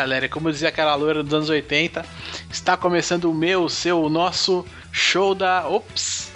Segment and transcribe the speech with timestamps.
[0.00, 2.04] galera, como dizia aquela loira dos anos 80,
[2.50, 5.68] está começando o meu, o seu, o nosso show da.
[5.68, 6.30] Ops!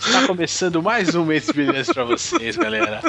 [0.00, 3.00] Está começando mais um mês brilhante para vocês, galera.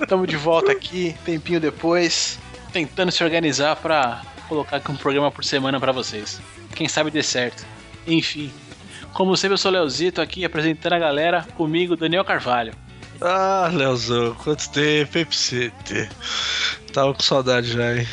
[0.00, 2.38] Estamos de volta aqui, tempinho depois,
[2.72, 6.40] tentando se organizar para colocar aqui um programa por semana para vocês.
[6.74, 7.64] Quem sabe dê certo.
[8.06, 8.52] Enfim,
[9.12, 12.72] como sempre, eu sou o Leozito aqui apresentando a galera, comigo, Daniel Carvalho.
[13.20, 16.08] Ah, Leozão, quanto tempo, hein,
[16.92, 18.06] Tava com saudade já, hein?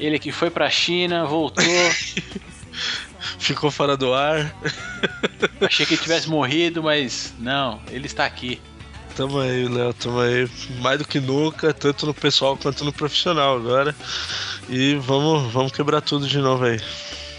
[0.00, 1.64] Ele que foi pra China, voltou.
[3.38, 4.54] Ficou fora do ar.
[5.60, 8.60] Achei que ele tivesse morrido, mas não, ele está aqui.
[9.14, 10.48] Tamo aí, Léo, tamo aí.
[10.80, 13.94] Mais do que nunca, tanto no pessoal quanto no profissional agora.
[14.68, 16.80] E vamos, vamos quebrar tudo de novo aí.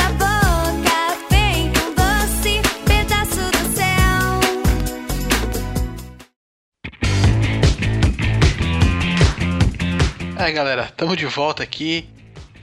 [10.43, 12.09] É, galera, estamos de volta aqui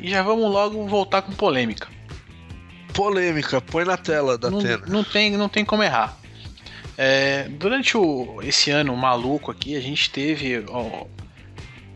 [0.01, 1.87] e já vamos logo voltar com polêmica.
[2.93, 4.83] Polêmica, põe na tela da não, tela.
[4.85, 6.17] Não tem, não tem como errar.
[6.97, 11.05] É, durante o, esse ano maluco aqui, a gente teve ó,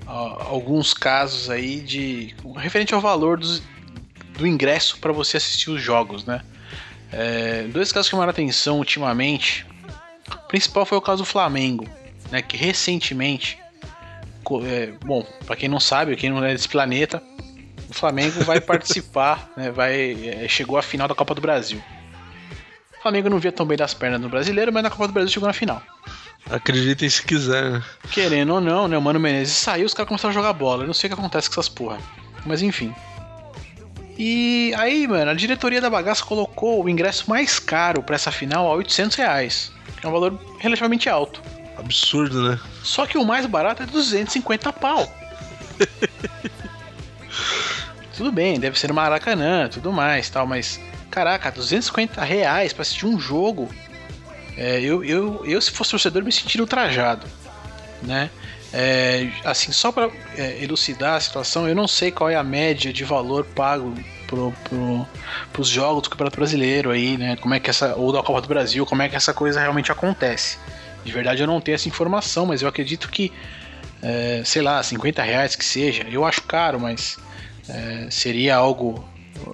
[0.06, 3.62] alguns casos aí de referente ao valor dos,
[4.38, 6.42] do ingresso para você assistir os jogos, né?
[7.12, 9.66] É, dois casos que chamaram atenção ultimamente.
[10.30, 11.88] O principal foi o caso do Flamengo,
[12.32, 12.42] né?
[12.42, 13.58] Que recentemente,
[14.66, 17.22] é, bom, para quem não sabe, quem não é desse planeta,
[17.90, 19.72] o Flamengo vai participar, né?
[19.72, 21.82] Vai é, chegou à final da Copa do Brasil.
[22.98, 25.32] O Flamengo não via tão bem das pernas no brasileiro, mas na Copa do Brasil
[25.32, 25.82] chegou na final.
[26.50, 27.72] Acreditem se quiser.
[27.72, 27.84] Né?
[28.12, 28.98] Querendo ou não, né?
[28.98, 30.84] O Mano Menezes saiu, os caras começaram a jogar bola.
[30.84, 31.98] Eu não sei o que acontece com essas porra.
[32.46, 32.94] Mas enfim.
[34.18, 38.68] E aí, mano, a diretoria da bagaça colocou o ingresso mais caro para essa final
[38.68, 39.72] a 800 reais.
[40.00, 41.42] Que é um valor relativamente alto.
[41.78, 42.60] Absurdo, né?
[42.84, 45.12] Só que o mais barato é 250 pau.
[48.16, 53.08] tudo bem, deve ser no Maracanã, tudo mais, tal, mas caraca, 250 reais para assistir
[53.08, 53.68] um jogo.
[54.58, 57.26] É, eu, eu, eu, se fosse torcedor, me sentiria ultrajado,
[58.02, 58.30] né?
[58.72, 62.92] É, assim, só para é, elucidar a situação, eu não sei qual é a média
[62.92, 63.94] de valor pago
[64.28, 64.52] pro,
[65.52, 67.36] pro, jogos do Campeonato Brasileiro aí, né?
[67.36, 67.96] Como é que essa.
[67.96, 70.58] Ou da Copa do Brasil, como é que essa coisa realmente acontece.
[71.06, 73.32] De verdade eu não tenho essa informação, mas eu acredito que,
[74.02, 77.20] é, sei lá, 50 reais que seja, eu acho caro, mas
[77.70, 79.08] é, seria algo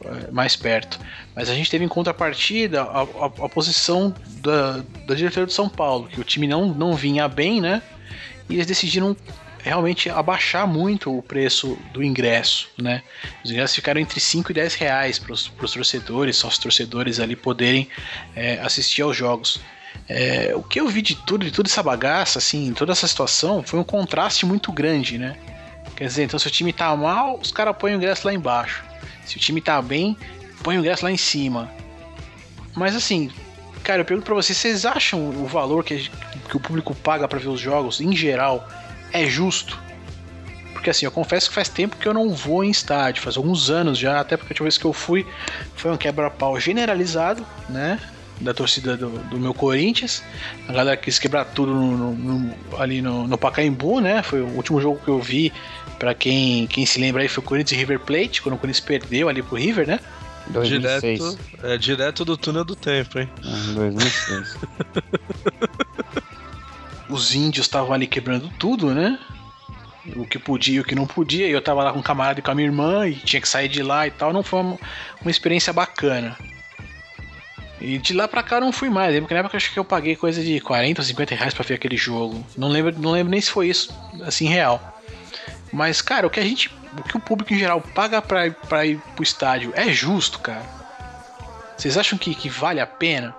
[0.05, 0.97] é, mais perto.
[1.39, 5.69] Mas a gente teve em contrapartida a, a, a posição da, da diretoria de São
[5.69, 7.81] Paulo, que o time não, não vinha bem, né?
[8.49, 9.15] e eles decidiram
[9.61, 13.03] realmente abaixar muito o preço do ingresso, né?
[13.43, 17.35] Os ingressos ficaram entre 5 e 10 reais para os torcedores, só os torcedores ali
[17.35, 17.87] poderem
[18.35, 19.61] é, assistir aos jogos.
[20.07, 23.61] É, o que eu vi de tudo, de toda essa bagaça, assim, toda essa situação,
[23.61, 25.37] foi um contraste muito grande, né?
[25.95, 28.83] Quer dizer, então se o time tá mal, os caras põem o ingresso lá embaixo.
[29.25, 30.17] Se o time tá bem,
[30.63, 31.71] põe o ingresso lá em cima.
[32.75, 33.31] Mas assim,
[33.83, 36.09] Cara, eu pergunto pra vocês, vocês acham o valor que,
[36.47, 38.67] que o público paga para ver os jogos, em geral,
[39.11, 39.79] é justo?
[40.73, 43.69] Porque assim, eu confesso que faz tempo que eu não vou em estádio, faz alguns
[43.69, 45.25] anos já, até porque a última vez que eu fui
[45.75, 47.99] foi um quebra-pau generalizado, né?
[48.39, 50.23] Da torcida do, do, meu Corinthians.
[50.67, 54.23] A galera quis quebrar tudo no, no, ali no, no Pacaembu, né?
[54.23, 55.51] Foi o último jogo que eu vi.
[55.97, 58.85] Para quem, quem se lembra aí, foi o Corinthians e River Plate, quando o Corinthians
[58.85, 59.99] perdeu ali pro River, né?
[60.49, 61.19] 2006.
[61.19, 63.29] Direto, é direto do túnel do tempo, hein?
[63.43, 64.57] É, 2006.
[67.09, 69.17] Os índios estavam ali quebrando tudo, né?
[70.15, 71.47] o que podia e o que não podia.
[71.47, 73.49] E eu tava lá com um camarada e com a minha irmã e tinha que
[73.49, 74.33] sair de lá e tal.
[74.33, 74.79] Não foi uma,
[75.21, 76.37] uma experiência bacana.
[77.81, 79.13] E de lá pra cá eu não fui mais.
[79.13, 81.53] Lembro que na época eu acho que eu paguei coisa de 40 ou 50 reais
[81.53, 82.45] pra ver aquele jogo.
[82.57, 83.93] Não lembro, não lembro nem se foi isso,
[84.23, 85.01] assim, real.
[85.71, 86.71] Mas, cara, o que a gente.
[86.97, 90.65] O que o público em geral paga pra, pra ir pro estádio é justo, cara.
[91.77, 93.35] Vocês acham que, que vale a pena?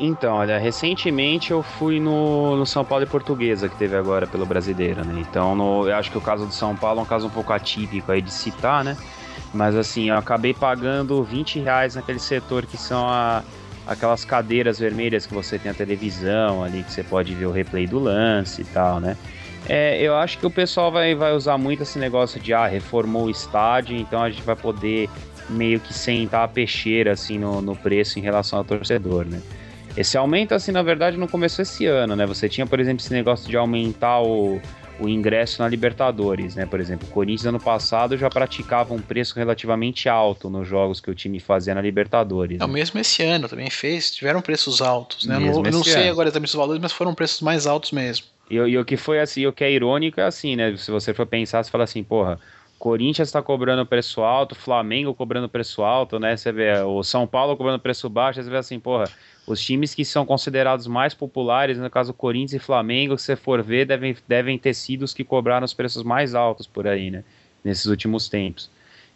[0.00, 4.44] Então, olha, recentemente eu fui no, no São Paulo e Portuguesa, que teve agora pelo
[4.44, 5.24] Brasileiro, né?
[5.28, 7.52] Então, no, eu acho que o caso do São Paulo é um caso um pouco
[7.52, 8.96] atípico aí de citar, né?
[9.52, 13.44] Mas assim, eu acabei pagando 20 reais naquele setor que são a,
[13.86, 17.86] aquelas cadeiras vermelhas que você tem a televisão ali, que você pode ver o replay
[17.86, 19.16] do lance e tal, né?
[19.68, 23.24] É, eu acho que o pessoal vai, vai usar muito esse negócio de ah, reformou
[23.24, 25.08] o estádio, então a gente vai poder
[25.48, 29.40] meio que sentar a peixeira assim no, no preço em relação ao torcedor, né?
[29.96, 32.26] Esse aumento, assim, na verdade, não começou esse ano, né?
[32.26, 34.60] Você tinha, por exemplo, esse negócio de aumentar o,
[34.98, 36.66] o ingresso na Libertadores, né?
[36.66, 41.10] Por exemplo, o Corinthians ano passado já praticava um preço relativamente alto nos jogos que
[41.10, 42.60] o time fazia na Libertadores.
[42.60, 42.74] É o né?
[42.74, 45.38] mesmo esse ano também fez, tiveram preços altos, né?
[45.38, 46.10] Mesmo eu não, não sei ano.
[46.10, 48.33] agora também os valores, mas foram preços mais altos mesmo.
[48.50, 50.76] E, e, o que foi assim, o que é irônico é assim, né?
[50.76, 52.38] Se você for pensar, você fala assim, porra,
[52.78, 56.36] Corinthians está cobrando preço alto, Flamengo cobrando preço alto, né?
[56.36, 59.04] Você vê o São Paulo cobrando preço baixo, você vê assim, porra,
[59.46, 63.62] os times que são considerados mais populares, no caso Corinthians e Flamengo, se você for
[63.62, 67.24] ver, devem, devem ter sido os que cobraram os preços mais altos por aí, né?
[67.64, 68.70] Nesses últimos tempos.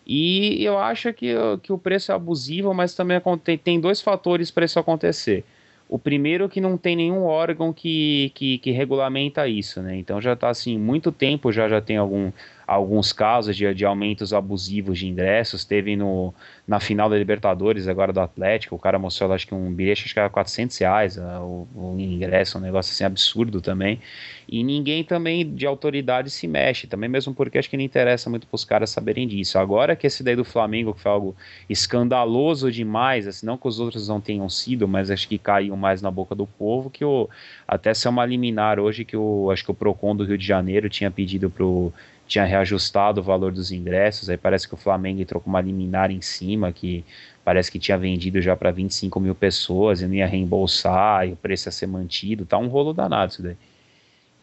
[0.06, 4.50] E eu acho que, que o preço é abusivo, mas também tem, tem dois fatores
[4.50, 5.44] para isso acontecer.
[5.88, 9.96] O primeiro é que não tem nenhum órgão que, que, que regulamenta isso, né?
[9.96, 12.30] Então já está assim, muito tempo já já tem algum
[12.68, 15.64] alguns casos de, de aumentos abusivos de ingressos.
[15.64, 16.34] Teve no,
[16.66, 20.12] na final da Libertadores, agora do Atlético, o cara mostrou, acho que um bilhete, acho
[20.12, 23.98] que era 400 reais uh, o, o, ingresso, um negócio assim absurdo também.
[24.46, 28.46] E ninguém também de autoridade se mexe, também mesmo porque acho que não interessa muito
[28.46, 29.58] para os caras saberem disso.
[29.58, 31.34] Agora que esse daí do Flamengo, que foi algo
[31.70, 36.02] escandaloso demais, assim, não que os outros não tenham sido, mas acho que caiu mais
[36.02, 37.30] na boca do povo, que o,
[37.66, 40.90] até ser uma liminar hoje que o, acho que o PROCON do Rio de Janeiro
[40.90, 41.90] tinha pedido pro
[42.28, 46.10] tinha reajustado o valor dos ingressos, aí parece que o Flamengo entrou com uma liminar
[46.10, 47.04] em cima, que
[47.42, 51.36] parece que tinha vendido já para 25 mil pessoas e não ia reembolsar, e o
[51.36, 53.56] preço ia ser mantido, tá um rolo danado isso daí.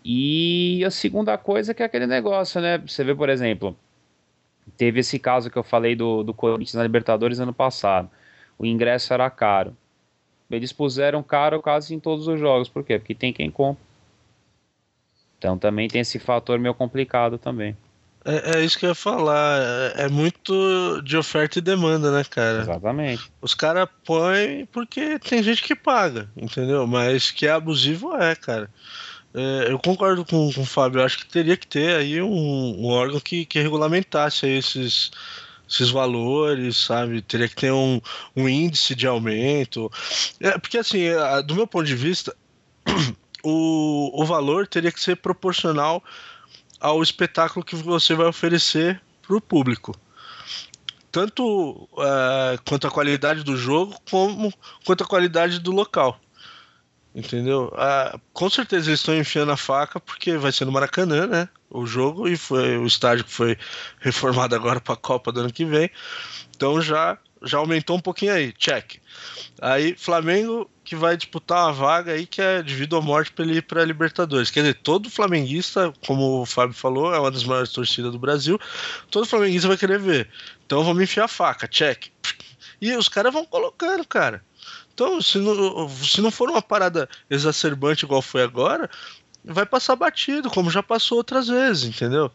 [0.03, 2.79] E a segunda coisa que é aquele negócio, né?
[2.79, 3.75] Você vê, por exemplo,
[4.77, 8.09] teve esse caso que eu falei do, do Corinthians na Libertadores ano passado.
[8.57, 9.75] O ingresso era caro.
[10.49, 12.69] Eles puseram caro quase em todos os jogos.
[12.69, 12.99] Por quê?
[12.99, 13.84] Porque tem quem compra.
[15.37, 17.75] Então também tem esse fator meio complicado também.
[18.27, 19.61] É, é, isso que eu ia falar.
[19.61, 22.61] É, é, muito de oferta e demanda, né, cara?
[22.61, 23.31] Exatamente.
[23.39, 26.87] Os caras põem porque tem gente que paga, entendeu?
[26.87, 28.69] Mas que é abusivo é, cara.
[29.31, 30.99] É, eu concordo com, com o Fábio.
[30.99, 32.27] Eu acho que teria que ter aí um,
[32.79, 35.11] um órgão que, que regulamentasse esses,
[35.69, 37.21] esses valores, sabe?
[37.21, 38.01] Teria que ter um,
[38.35, 39.91] um índice de aumento.
[40.39, 41.03] É, porque, assim,
[41.45, 42.35] do meu ponto de vista.
[43.45, 46.03] o, o valor teria que ser proporcional
[46.79, 49.95] ao espetáculo que você vai oferecer para o público.
[51.11, 54.51] Tanto uh, quanto a qualidade do jogo, como
[54.83, 56.19] quanto a qualidade do local.
[57.13, 57.71] Entendeu?
[57.73, 61.47] Uh, com certeza eles estão enfiando a faca, porque vai ser no Maracanã, né?
[61.69, 63.57] O jogo, e foi o estádio que foi
[64.01, 65.89] reformado agora para a Copa do ano que vem.
[66.55, 68.53] Então já, já aumentou um pouquinho aí.
[68.53, 68.95] Check.
[69.61, 73.43] Aí, Flamengo que vai disputar uma vaga aí que é de vida ou morte para
[73.43, 74.51] ele ir para Libertadores.
[74.51, 78.59] Quer dizer, todo flamenguista, como o Fábio falou, é uma das maiores torcidas do Brasil,
[79.09, 80.29] todo flamenguista vai querer ver.
[80.63, 82.05] Então vamos enfiar a faca, check.
[82.79, 84.43] E os caras vão colocando, cara.
[84.93, 88.89] Então, se não, se não for uma parada exacerbante igual foi agora,
[89.43, 92.31] vai passar batido, como já passou outras vezes, entendeu?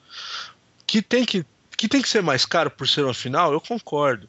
[0.86, 4.28] Que tem que, que tem que ser mais caro por ser uma final, eu concordo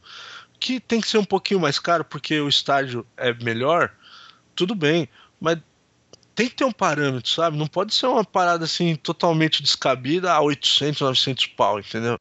[0.62, 3.92] que tem que ser um pouquinho mais caro porque o estádio é melhor,
[4.56, 5.58] tudo bem, mas
[6.36, 7.58] tem que ter um parâmetro, sabe?
[7.58, 12.16] Não pode ser uma parada assim totalmente descabida a 800, 900 pau, entendeu?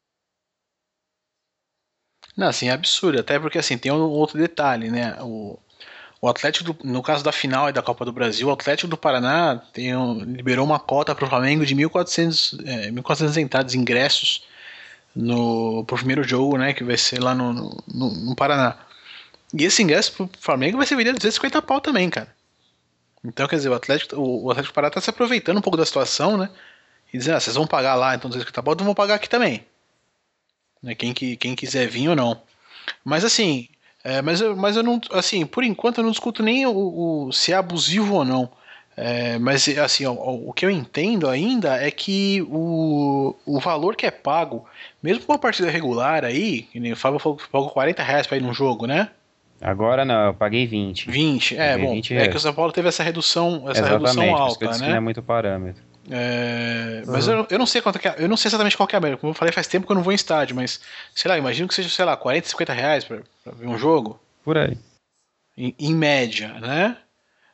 [2.35, 5.15] Não, assim, é absurdo, até porque assim, tem um outro detalhe, né?
[5.21, 5.59] O,
[6.19, 9.57] o Atlético, do, no caso da final da Copa do Brasil, o Atlético do Paraná
[9.71, 14.43] tem um, liberou uma cota para o Flamengo de 1.400, é, 1.400 entradas, ingressos
[15.15, 18.77] no pro primeiro jogo, né, que vai ser lá no, no, no Paraná.
[19.53, 22.33] E esse ingresso pro Flamengo vai ser vendido a 250 pau também, cara.
[23.23, 25.85] Então, quer dizer, o Atlético, o, o Atlético Pará tá se aproveitando um pouco da
[25.85, 26.49] situação, né?
[27.13, 29.65] E dizendo, ah, vocês vão pagar lá, então 250 pau, então vão pagar aqui também.
[30.81, 32.41] Né, quem, que, quem quiser vir ou não.
[33.03, 33.67] Mas assim,
[34.03, 37.31] é, mas, eu, mas eu não, assim, por enquanto eu não discuto nem o, o,
[37.31, 38.51] se é abusivo ou não.
[38.95, 44.05] É, mas assim, ó, o que eu entendo ainda é que o, o valor que
[44.05, 44.65] é pago,
[45.01, 48.27] mesmo com uma partida regular aí, que nem o Fábio falou que pagou 40 reais
[48.27, 49.09] pra ir num jogo, né?
[49.61, 51.09] Agora não, eu paguei 20.
[51.09, 51.93] 20, é, Paguei bom.
[51.93, 54.87] 20 é que o São Paulo teve essa redução, essa Exatamente, redução alta, né?
[54.89, 55.83] não é muito parâmetro.
[56.09, 58.97] É, mas eu, eu não sei quanto é, eu não sei exatamente qual que é
[58.97, 59.17] a média.
[59.17, 60.81] Como eu falei, faz tempo que eu não vou em estádio, mas
[61.13, 64.19] sei lá, imagino que seja, sei lá, 40, 50 reais pra, pra ver um jogo,
[64.43, 64.75] Por aí.
[65.55, 66.97] em, em média, né?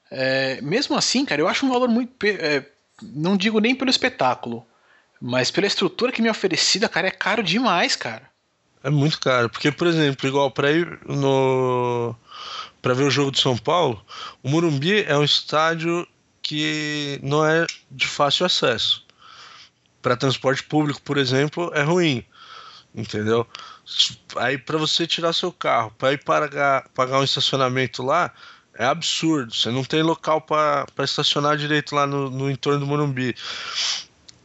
[0.10, 2.12] É, mesmo assim, cara, eu acho um valor muito.
[2.26, 2.66] é,
[3.02, 4.66] não digo nem pelo espetáculo,
[5.22, 8.30] mas pela estrutura que me é oferecida, cara, é caro demais, cara.
[8.84, 12.16] É muito caro, porque, por exemplo, igual pra ir no.
[12.82, 14.04] Pra ver o jogo de São Paulo,
[14.42, 16.08] o Morumbi é um estádio
[16.42, 19.06] que não é de fácil acesso.
[20.02, 22.24] Para transporte público, por exemplo, é ruim.
[22.96, 23.46] Entendeu?
[24.38, 28.34] Aí para você tirar seu carro, para ir pagar, pagar um estacionamento lá,
[28.78, 29.54] é absurdo.
[29.54, 33.36] Você não tem local para estacionar direito lá no, no entorno do Morumbi.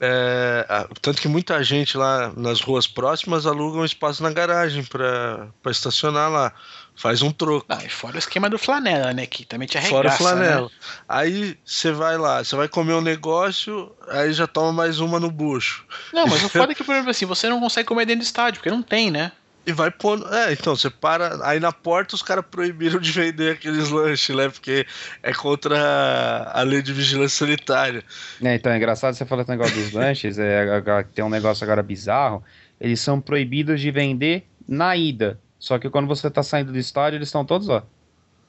[0.04, 0.66] É,
[1.00, 6.28] tanto que muita gente lá nas ruas próximas aluga um espaço na garagem para estacionar
[6.28, 6.52] lá.
[6.94, 7.64] Faz um troco.
[7.68, 9.26] Ah, e fora o esquema do flanela, né?
[9.26, 10.62] Que também te arregaça, Fora o flanela.
[10.62, 10.70] né?
[11.08, 15.30] Aí você vai lá, você vai comer um negócio, aí já toma mais uma no
[15.30, 15.86] bucho.
[16.12, 18.26] Não, mas o foda é que, por exemplo, assim, você não consegue comer dentro do
[18.26, 19.32] estádio, porque não tem, né?
[19.64, 20.26] E vai pondo.
[20.35, 21.38] É, então, você para.
[21.47, 24.49] Aí na porta os caras proibiram de vender aqueles lanches, né?
[24.49, 24.85] Porque
[25.23, 28.02] é contra a lei de vigilância sanitária.
[28.42, 30.83] É, então é engraçado você falar esse negócio dos lanches, é,
[31.14, 32.42] tem um negócio agora bizarro,
[32.81, 35.38] eles são proibidos de vender na ida.
[35.59, 37.85] Só que quando você tá saindo do estádio, eles estão todos lá.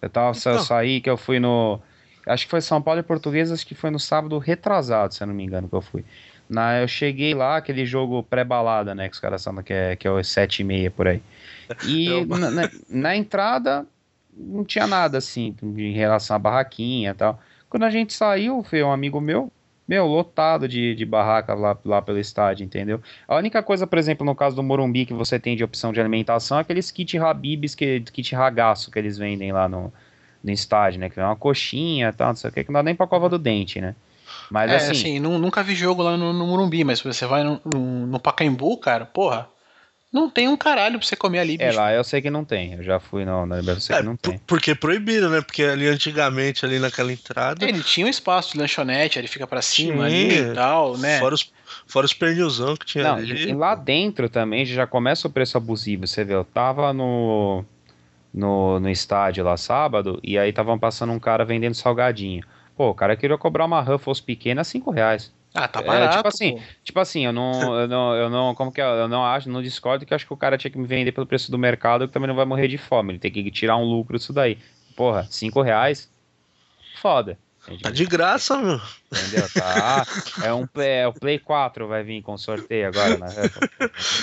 [0.02, 0.60] Eu tava Então.
[0.60, 1.80] saí que eu fui no.
[2.26, 5.28] Acho que foi São Paulo e Portuguesa, acho que foi no sábado retrasado, se eu
[5.28, 6.04] não me engano, que eu fui.
[6.54, 9.08] Na, eu cheguei lá, aquele jogo pré-balada, né?
[9.10, 11.22] Que os caras falam que é, que é os 7 e meia por aí.
[11.88, 13.86] E É o- na, na- na entrada
[14.36, 17.40] não tinha nada assim em relação à barraquinha e tal.
[17.70, 19.52] Quando a gente saiu, foi um amigo meu,
[19.88, 23.02] meu, lotado de, de barraca lá, lá pelo estádio, entendeu?
[23.28, 26.00] A única coisa, por exemplo, no caso do Morumbi que você tem de opção de
[26.00, 29.92] alimentação é aqueles kit Habibs, que, kit ragaço que eles vendem lá no,
[30.44, 31.10] no estádio, né?
[31.10, 33.08] Que é uma coxinha e tal, não sei o que, que não dá nem pra
[33.08, 33.96] cova do dente, né?
[34.50, 37.26] Mas é, assim, assim, nu- nunca vi jogo lá no, no Morumbi, mas se você
[37.26, 39.48] vai no, no, no Pacaembu, cara, porra,
[40.12, 41.78] não tem um caralho pra você comer ali, é bicho.
[41.80, 42.74] lá eu sei que não tem.
[42.74, 44.40] Eu já fui no, na Libertadores, eu sei É, que não tem.
[44.46, 45.42] porque proibiram, né?
[45.42, 49.62] Porque ali antigamente, ali naquela entrada, Ele tinha um espaço de lanchonete, ele fica pra
[49.62, 51.20] cima ali e tal, né?
[51.20, 51.52] fora, os,
[51.88, 53.34] fora os pernilzão que tinha Não, ali.
[53.46, 56.06] e, e lá dentro também já começa o preço abusivo.
[56.06, 57.66] Você vê, eu tava no,
[58.34, 62.44] no, no estádio lá sábado e aí estavam passando um cara vendendo salgadinho.
[62.76, 65.32] Pô, o cara queria cobrar uma Ruffles pequena 5 reais.
[65.54, 66.16] Ah, tá É, barato.
[66.18, 66.64] tipo assim, pô.
[66.84, 68.84] Tipo assim, eu não, eu não, eu não, como que é?
[68.84, 71.12] Eu não acho, não discordo que eu acho que o cara tinha que me vender
[71.12, 73.12] pelo preço do mercado que também não vai morrer de fome.
[73.14, 74.58] Ele tem que tirar um lucro disso daí.
[74.96, 76.10] Porra, 5 reais?
[77.02, 77.38] Foda.
[77.82, 78.82] Tá de graça, meu.
[79.12, 79.48] Entendeu?
[79.54, 80.06] Tá.
[80.44, 83.28] É um é, o Play 4 vai vir com sorteio agora, né?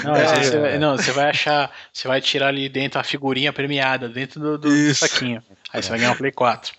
[0.04, 0.60] Não, É, você, é.
[0.60, 4.58] vai, não, você vai achar, você vai tirar ali dentro a figurinha premiada dentro do,
[4.58, 5.42] do saquinho.
[5.72, 6.74] Aí você vai ganhar um Play 4.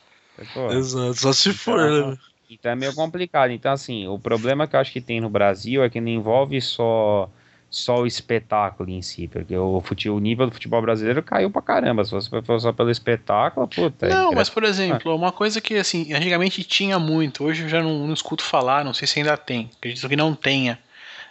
[0.53, 2.17] Pô, Exato, só se for, né?
[2.49, 3.51] Então é meio complicado.
[3.51, 6.59] Então, assim, o problema que eu acho que tem no Brasil é que não envolve
[6.61, 7.29] só,
[7.69, 11.61] só o espetáculo em si, porque o, fute, o nível do futebol brasileiro caiu pra
[11.61, 12.03] caramba.
[12.03, 14.07] Se você for só pelo espetáculo, puta.
[14.09, 17.81] Não, é- mas por exemplo, uma coisa que assim, antigamente tinha muito, hoje eu já
[17.81, 20.77] não, não escuto falar, não sei se ainda tem, acredito que não tenha.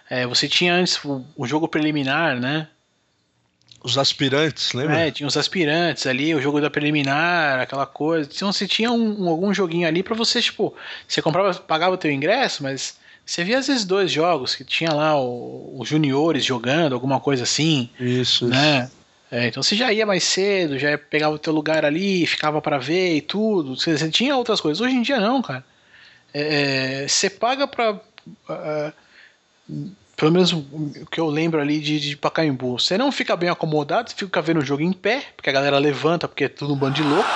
[0.08, 2.66] É, você tinha antes o, o jogo preliminar, né?
[3.82, 4.98] Os aspirantes, lembra?
[5.00, 8.28] É, tinha os aspirantes ali, o jogo da preliminar, aquela coisa.
[8.32, 10.74] Então você tinha um, um- algum joguinho ali pra você, tipo,
[11.08, 14.92] você comprava, pagava o teu ingresso, mas você via às vezes dois jogos, que tinha
[14.92, 18.48] lá os juniores jogando, alguma coisa assim, Isso, isso.
[18.48, 18.90] né?
[19.32, 22.78] É, então você já ia mais cedo, já pegava o teu lugar ali, ficava pra
[22.78, 23.76] ver e tudo.
[23.76, 24.80] Você, você tinha outras coisas.
[24.80, 25.64] Hoje em dia não, cara.
[26.34, 27.98] É, você paga pra.
[28.48, 28.92] ah,
[30.20, 32.78] pelo menos o que eu lembro ali de, de Pacaembu.
[32.78, 35.78] Você não fica bem acomodado, você fica vendo o jogo em pé, porque a galera
[35.78, 37.26] levanta, porque é tudo um bando de louco.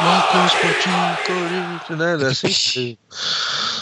[0.00, 2.12] Marcos né?
[2.12, 2.96] É assim.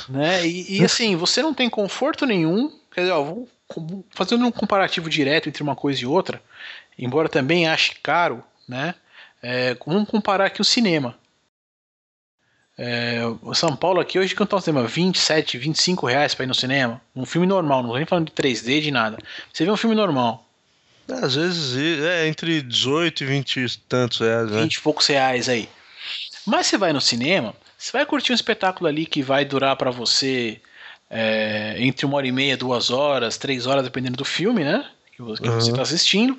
[0.09, 0.45] né?
[0.45, 2.77] E, e, assim, você não tem conforto nenhum.
[2.93, 6.43] Quer dizer, ó, vou, vou fazendo um comparativo direto entre uma coisa e outra,
[6.99, 8.97] embora também ache caro, né?
[9.41, 11.17] É, vamos comparar aqui o cinema.
[12.83, 14.87] É, o São Paulo aqui hoje quanto é o cinema?
[14.87, 16.99] 27, 25 reais pra ir no cinema.
[17.15, 19.19] Um filme normal, não tô nem falando de 3D, de nada.
[19.53, 20.47] Você vê um filme normal,
[21.07, 24.63] Às vezes é entre 18 e 20 e tantos reais, né?
[24.63, 25.69] 20 e poucos reais aí.
[26.47, 29.91] Mas você vai no cinema, você vai curtir um espetáculo ali que vai durar pra
[29.91, 30.59] você
[31.11, 34.89] é, entre uma hora e meia, duas horas, três horas, dependendo do filme, né?
[35.15, 35.77] Que você, que você Uhum.
[35.77, 36.39] tá assistindo.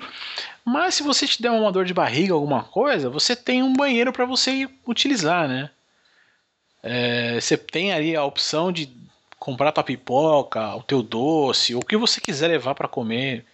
[0.64, 4.12] Mas se você te der uma dor de barriga, alguma coisa, você tem um banheiro
[4.12, 5.70] para você utilizar, né?
[6.82, 8.90] É, você tem ali a opção de
[9.38, 13.44] comprar tua pipoca, o teu doce, o que você quiser levar para comer.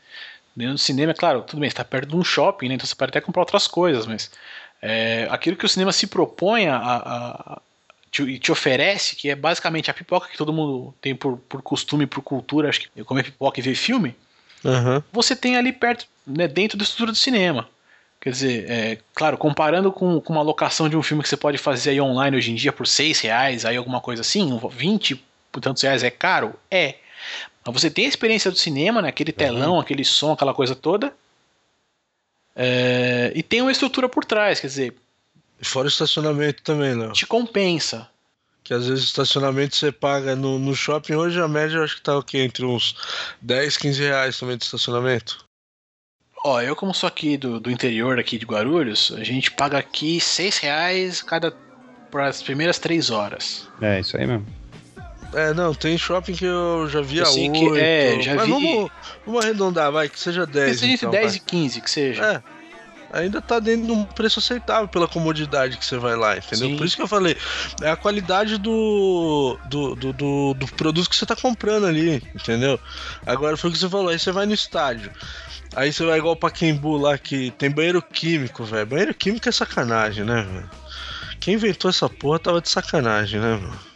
[0.54, 2.75] Dentro do cinema, é claro, tudo bem, está perto de um shopping, né?
[2.75, 4.28] então você pode até comprar outras coisas, mas
[4.82, 7.61] é, aquilo que o cinema se propõe a, a,
[8.11, 12.06] te, te, oferece, que é basicamente a pipoca que todo mundo tem por, por costume,
[12.06, 14.16] por cultura, acho que comer pipoca e ver filme,
[14.64, 15.00] uhum.
[15.12, 17.68] você tem ali perto, né, dentro da estrutura do cinema.
[18.20, 21.56] Quer dizer, é, claro, comparando com, com, uma locação de um filme que você pode
[21.56, 25.60] fazer aí online hoje em dia por 6 reais, aí alguma coisa assim, 20 por
[25.60, 26.54] tantos reais é caro?
[26.70, 26.96] É.
[27.64, 29.08] Mas você tem a experiência do cinema, né?
[29.08, 29.80] Aquele telão, uhum.
[29.80, 31.14] aquele som, aquela coisa toda.
[32.56, 34.94] É, e tem uma estrutura por trás, quer dizer.
[35.62, 37.12] Fora o estacionamento também, Léo.
[37.12, 38.08] Te compensa.
[38.64, 42.02] Que às vezes estacionamento você paga no, no shopping, hoje a média eu acho que
[42.02, 42.38] tá o quê?
[42.38, 42.96] Entre uns
[43.40, 45.48] 10, 15 reais também de estacionamento.
[46.49, 50.19] Ó, eu como sou aqui do, do interior aqui de Guarulhos, a gente paga aqui
[50.19, 51.55] 6 reais cada
[52.11, 53.69] para as primeiras 3 horas.
[53.83, 54.47] É, isso aí mesmo.
[55.35, 57.52] É, não, tem shopping que eu já vi a 8.
[57.52, 58.52] Que, é, já mas vi.
[58.52, 58.90] Vamos,
[59.26, 60.71] vamos arredondar, vai, que seja 10.
[60.71, 61.37] Que seja então, 10 vai.
[61.37, 62.25] e 15, que seja.
[62.25, 62.58] É.
[63.12, 66.69] Ainda tá dentro de um preço aceitável pela comodidade que você vai lá, entendeu?
[66.69, 66.77] Sim.
[66.77, 67.37] Por isso que eu falei,
[67.81, 72.79] é a qualidade do, do, do, do, do produto que você tá comprando ali, entendeu?
[73.25, 75.11] Agora foi o que você falou, aí você vai no estádio.
[75.75, 78.87] Aí você vai igual o Paquembu lá que tem banheiro químico, velho.
[78.87, 80.71] Banheiro químico é sacanagem, né, velho?
[81.41, 83.88] Quem inventou essa porra tava de sacanagem, né, velho?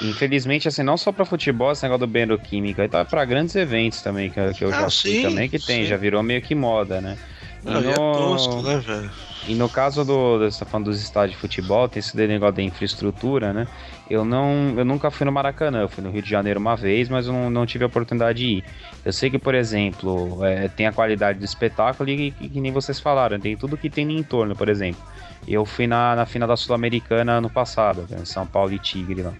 [0.00, 3.56] Infelizmente, assim, não só para futebol, esse negócio do banheiro químico, aí tá pra grandes
[3.56, 5.86] eventos também, que, que eu já ah, sim, também, que tem, sim.
[5.86, 7.18] já virou meio que moda, né?
[7.64, 7.90] E ah, no...
[7.90, 9.10] é tosco, né, velho?
[9.48, 12.62] E no caso do, você tá falando dos estádios de futebol, tem esse negócio da
[12.62, 13.66] infraestrutura, né?
[14.08, 17.08] Eu não, eu nunca fui no Maracanã, eu fui no Rio de Janeiro uma vez,
[17.08, 18.64] mas eu não, não tive a oportunidade de ir.
[19.04, 23.00] Eu sei que, por exemplo, é, tem a qualidade do espetáculo e que nem vocês
[23.00, 25.02] falaram, tem tudo que tem no entorno, por exemplo.
[25.46, 29.32] Eu fui na, na final da Sul-Americana ano passado, em São Paulo e Tigre lá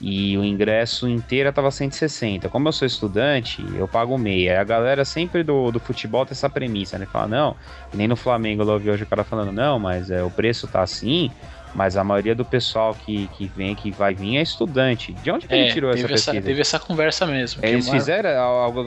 [0.00, 2.48] e o ingresso inteiro tava 160.
[2.48, 4.60] Como eu sou estudante, eu pago meia.
[4.60, 7.06] A galera sempre do, do futebol tem essa premissa, né?
[7.06, 7.56] Fala, não,
[7.92, 10.82] nem no Flamengo eu ouvi hoje o cara falando, não, mas é, o preço tá
[10.82, 11.30] assim,
[11.74, 15.12] mas a maioria do pessoal que, que vem, que vai vir é estudante.
[15.14, 16.30] De onde que é, ele tirou essa pesquisa?
[16.30, 17.64] Essa, teve essa conversa mesmo.
[17.64, 18.30] Eles fizeram,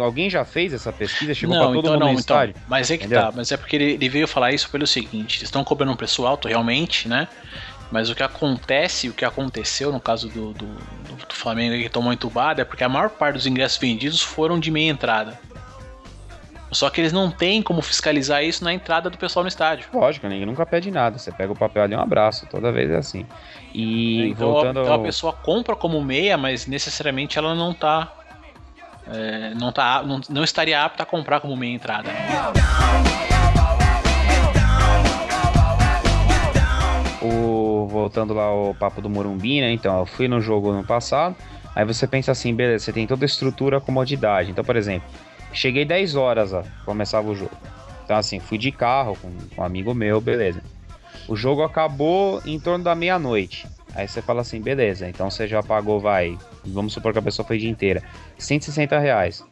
[0.01, 1.33] alguém já fez essa pesquisa?
[1.33, 2.55] Chegou não, pra todo então, mundo não, no então, estádio?
[2.67, 3.21] Mas é que Entendeu?
[3.21, 5.95] tá, mas é porque ele, ele veio falar isso pelo seguinte, eles estão cobrando um
[5.95, 7.27] preço alto realmente, né?
[7.91, 10.65] Mas o que acontece, o que aconteceu no caso do, do,
[11.27, 14.71] do Flamengo que tomou entubado é porque a maior parte dos ingressos vendidos foram de
[14.71, 15.39] meia entrada.
[16.71, 19.89] Só que eles não têm como fiscalizar isso na entrada do pessoal no estádio.
[19.93, 21.17] Lógico, ninguém nunca pede nada.
[21.17, 23.25] Você pega o papel ali um abraço, toda vez é assim.
[23.73, 25.01] E então, voltando então ao...
[25.01, 28.13] a pessoa compra como meia, mas necessariamente ela não tá.
[29.11, 32.09] É, não, tá não, não estaria apta a comprar como meia entrada.
[37.21, 39.71] O, voltando lá ao papo do Morumbi, né?
[39.71, 41.35] Então, eu fui no jogo no passado.
[41.75, 44.51] Aí você pensa assim, beleza, você tem toda a estrutura, comodidade.
[44.51, 45.07] Então, por exemplo,
[45.53, 47.55] cheguei 10 horas, ó, começava o jogo.
[48.03, 50.61] Então, assim, fui de carro com, um amigo meu, beleza.
[51.27, 53.67] O jogo acabou em torno da meia-noite.
[53.93, 57.45] Aí você fala assim, beleza, então você já pagou, vai, vamos supor que a pessoa
[57.45, 58.01] foi dia inteira,
[58.37, 59.45] 160 reais.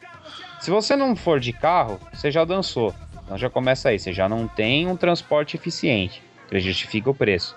[0.60, 2.94] Se você não for de carro, você já dançou.
[3.24, 7.56] Então já começa aí, você já não tem um transporte eficiente, que justifica o preço.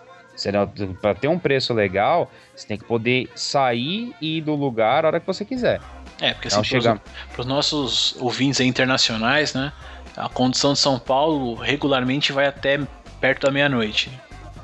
[1.01, 5.09] Para ter um preço legal, você tem que poder sair e ir do lugar a
[5.09, 5.79] hora que você quiser.
[6.19, 7.01] É, porque então, assim, chega...
[7.31, 9.71] para os nossos ouvintes internacionais, né?
[10.15, 12.79] A condição de São Paulo regularmente vai até
[13.19, 14.11] perto da meia-noite.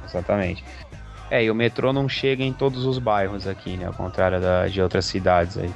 [0.05, 0.63] Exatamente.
[1.32, 3.86] É, e o metrô não chega em todos os bairros aqui, né?
[3.86, 5.71] Ao contrário da, de outras cidades aí.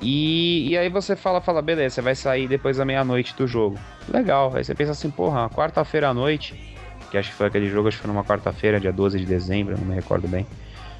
[0.00, 3.78] E, e aí você fala, fala, beleza, você vai sair depois da meia-noite do jogo.
[4.08, 6.54] Legal, aí você pensa assim, porra, quarta-feira à noite,
[7.10, 9.76] que acho que foi aquele jogo, acho que foi numa quarta-feira, dia 12 de dezembro,
[9.78, 10.46] não me recordo bem.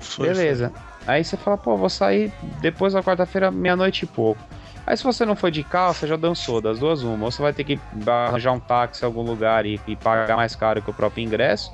[0.01, 0.71] Foi, Beleza.
[0.71, 1.15] Foi.
[1.15, 4.41] Aí você fala, pô, vou sair depois da quarta-feira, meia-noite e pouco.
[4.87, 7.27] Aí se você não for de você já dançou, das duas uma.
[7.27, 10.57] Ou você vai ter que arranjar um táxi em algum lugar e, e pagar mais
[10.57, 11.73] caro que o próprio ingresso.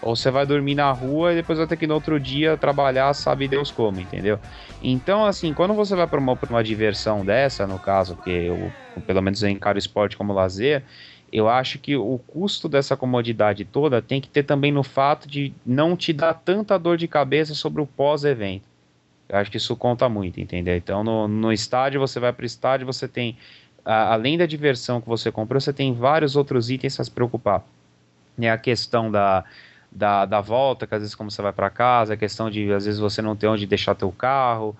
[0.00, 3.12] Ou você vai dormir na rua e depois vai ter que no outro dia trabalhar,
[3.12, 4.38] sabe Deus como, entendeu?
[4.82, 8.72] Então, assim, quando você vai para uma, uma diversão dessa, no caso, que eu,
[9.06, 10.82] pelo menos eu encaro o esporte como lazer,
[11.32, 15.52] eu acho que o custo dessa comodidade toda tem que ter também no fato de
[15.64, 18.64] não te dar tanta dor de cabeça sobre o pós-evento.
[19.28, 20.76] Eu acho que isso conta muito, entendeu?
[20.76, 23.36] Então, no, no estádio, você vai para o estádio, você tem,
[23.84, 27.64] a, além da diversão que você comprou, você tem vários outros itens a se preocupar.
[28.40, 29.44] É a questão da,
[29.90, 32.84] da, da volta, que às vezes como você vai para casa, a questão de, às
[32.84, 34.76] vezes, você não ter onde deixar teu carro,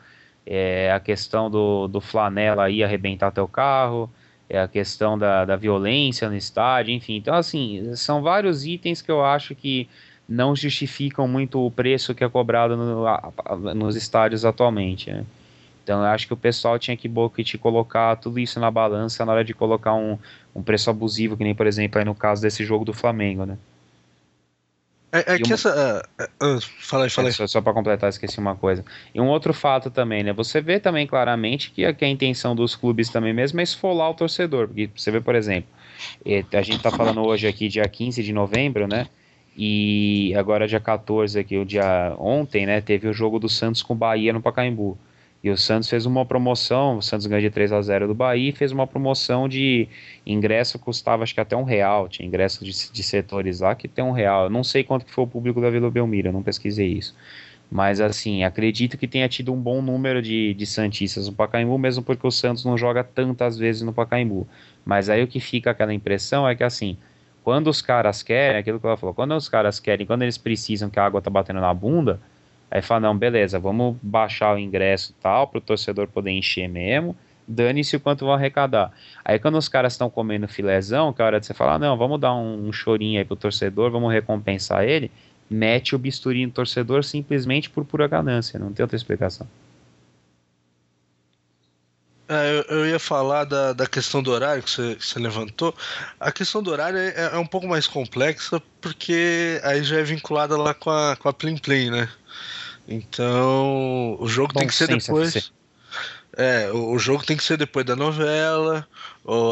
[0.46, 4.08] é, a questão do, do flanela aí arrebentar teu carro,
[4.48, 7.16] é a questão da, da violência no estádio, enfim.
[7.16, 9.88] Então, assim, são vários itens que eu acho que
[10.28, 15.10] não justificam muito o preço que é cobrado no, nos estádios atualmente.
[15.10, 15.24] Né?
[15.84, 17.08] Então eu acho que o pessoal tinha que
[17.44, 20.18] te colocar tudo isso na balança na hora de colocar um,
[20.54, 23.56] um preço abusivo, que nem, por exemplo, aí no caso desse jogo do Flamengo, né?
[25.12, 25.54] É, é que uma...
[25.54, 26.02] essa.
[26.40, 27.30] Uh, uh, fala aí, fala aí.
[27.30, 28.84] É, só, só para completar, esqueci uma coisa.
[29.14, 30.32] E um outro fato também, né?
[30.32, 34.10] Você vê também claramente que a, que a intenção dos clubes também mesmo é esfolar
[34.10, 34.66] o torcedor.
[34.66, 35.70] Porque você vê, por exemplo,
[36.52, 39.06] a gente tá falando hoje aqui, dia 15 de novembro, né?
[39.56, 43.94] E agora dia 14 aqui, o dia ontem, né, teve o jogo do Santos com
[43.94, 44.98] o Bahia no Pacaembu.
[45.46, 48.48] E o Santos fez uma promoção, o Santos ganhou de 3 a 0 do Bahia
[48.48, 49.86] e fez uma promoção de
[50.26, 54.04] ingresso custava acho que até um real, tinha ingresso de, de setores lá que tem
[54.04, 54.46] um real.
[54.46, 57.14] Eu não sei quanto que foi o público da Vila Belmiro, não pesquisei isso.
[57.70, 62.02] Mas assim, acredito que tenha tido um bom número de, de Santistas no Pacaembu, mesmo
[62.02, 64.48] porque o Santos não joga tantas vezes no Pacaembu.
[64.84, 66.98] Mas aí o que fica aquela impressão é que assim,
[67.44, 70.90] quando os caras querem, aquilo que ela falou, quando os caras querem, quando eles precisam
[70.90, 72.20] que a água tá batendo na bunda,
[72.70, 77.16] aí fala, não, beleza, vamos baixar o ingresso tal, para o torcedor poder encher mesmo,
[77.46, 78.92] dane-se o quanto vão arrecadar.
[79.24, 81.96] Aí quando os caras estão comendo filézão, que é a hora de você falar, não,
[81.96, 85.10] vamos dar um, um chorinho aí pro torcedor, vamos recompensar ele,
[85.48, 89.46] mete o bisturi no torcedor simplesmente por pura ganância, não tem outra explicação.
[92.28, 95.74] É, eu, eu, ia falar da, da questão do horário que você, que você levantou.
[96.18, 100.56] A questão do horário é, é, um pouco mais complexa, porque aí já é vinculada
[100.56, 102.08] lá com a, com a Plim Plim, né?
[102.88, 105.52] Então, o jogo Bom, tem que ser depois.
[106.36, 108.86] É, o, o, jogo tem que ser depois da novela,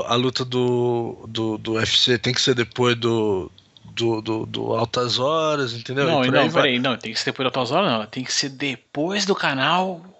[0.06, 3.50] a luta do, do, do UFC tem que ser depois do,
[3.94, 6.06] do, do, do, Altas Horas, entendeu?
[6.06, 8.50] Não, não, peraí, não, tem que ser depois do Altas Horas, não, tem que ser
[8.50, 10.13] depois do canal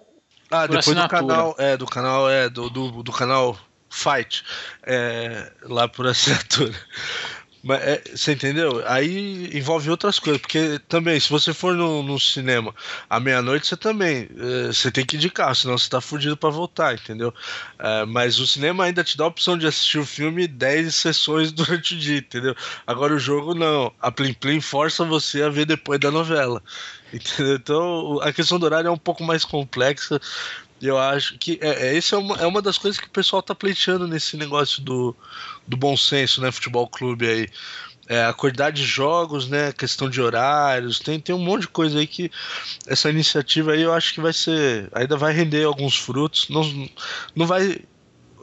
[0.54, 1.22] ah, depois assinatura.
[1.22, 3.58] do canal, é, do canal, é, do, do, do canal
[3.90, 4.44] Fight,
[4.84, 6.74] é, lá por assinatura.
[7.64, 8.82] Mas, é, você entendeu?
[8.86, 12.74] Aí envolve outras coisas, porque também, se você for no, no cinema
[13.08, 16.36] à meia-noite, você também é, você tem que ir de carro, senão você tá fudido
[16.36, 17.32] para voltar, entendeu?
[17.78, 21.50] É, mas o cinema ainda te dá a opção de assistir o filme 10 sessões
[21.52, 22.54] durante o dia, entendeu?
[22.86, 23.90] Agora o jogo não.
[23.98, 26.62] A Plim Plim força você a ver depois da novela.
[27.14, 27.54] Entendeu?
[27.54, 30.20] Então a questão do horário é um pouco mais complexa.
[30.82, 33.42] Eu acho que é, é, esse é uma, é uma das coisas que o pessoal
[33.42, 35.16] tá pleiteando nesse negócio do,
[35.66, 36.50] do bom senso, né?
[36.50, 37.48] Futebol clube aí.
[38.06, 39.72] É, a quantidade de jogos, né?
[39.72, 42.30] Questão de horários, tem, tem um monte de coisa aí que
[42.86, 44.90] essa iniciativa aí eu acho que vai ser.
[44.92, 46.48] Ainda vai render alguns frutos.
[46.50, 46.90] Não,
[47.34, 47.80] não vai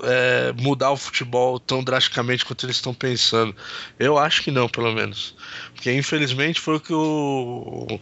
[0.03, 3.55] é, mudar o futebol tão drasticamente quanto eles estão pensando.
[3.99, 5.35] Eu acho que não, pelo menos.
[5.73, 7.99] Porque infelizmente foi o que o.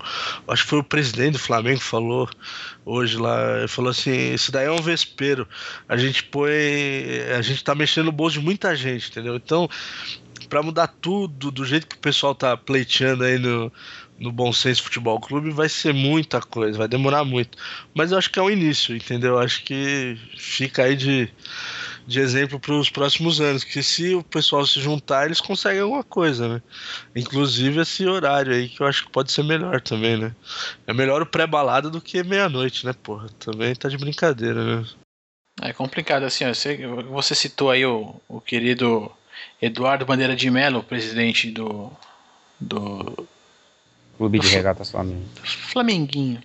[0.48, 2.30] Acho que foi o presidente do Flamengo falou
[2.86, 3.60] hoje lá.
[3.60, 5.48] Ele falou assim: isso daí é um vespeiro.
[5.88, 6.52] A gente põe.
[7.38, 9.36] A gente tá mexendo no bolso de muita gente, entendeu?
[9.36, 9.70] Então,
[10.50, 13.72] para mudar tudo do jeito que o pessoal tá pleiteando aí no,
[14.20, 17.58] no Bom Senso Futebol Clube vai ser muita coisa, vai demorar muito.
[17.94, 19.36] Mas eu acho que é o início, entendeu?
[19.36, 21.30] Eu acho que fica aí de
[22.10, 26.04] de exemplo para os próximos anos, que se o pessoal se juntar, eles conseguem alguma
[26.04, 26.62] coisa, né?
[27.15, 30.36] Inclusive esse horário aí, que eu acho que pode ser melhor também, né?
[30.88, 33.30] É melhor o pré-balada do que meia-noite, né, porra?
[33.39, 34.86] Também tá de brincadeira, né?
[35.62, 39.12] É complicado, assim, você, você citou aí o, o querido
[39.62, 41.91] Eduardo Bandeira de Mello, presidente do.
[42.60, 43.28] do.
[44.17, 45.26] Clube de Regatas Flamengo.
[45.43, 46.41] Flamenguinho.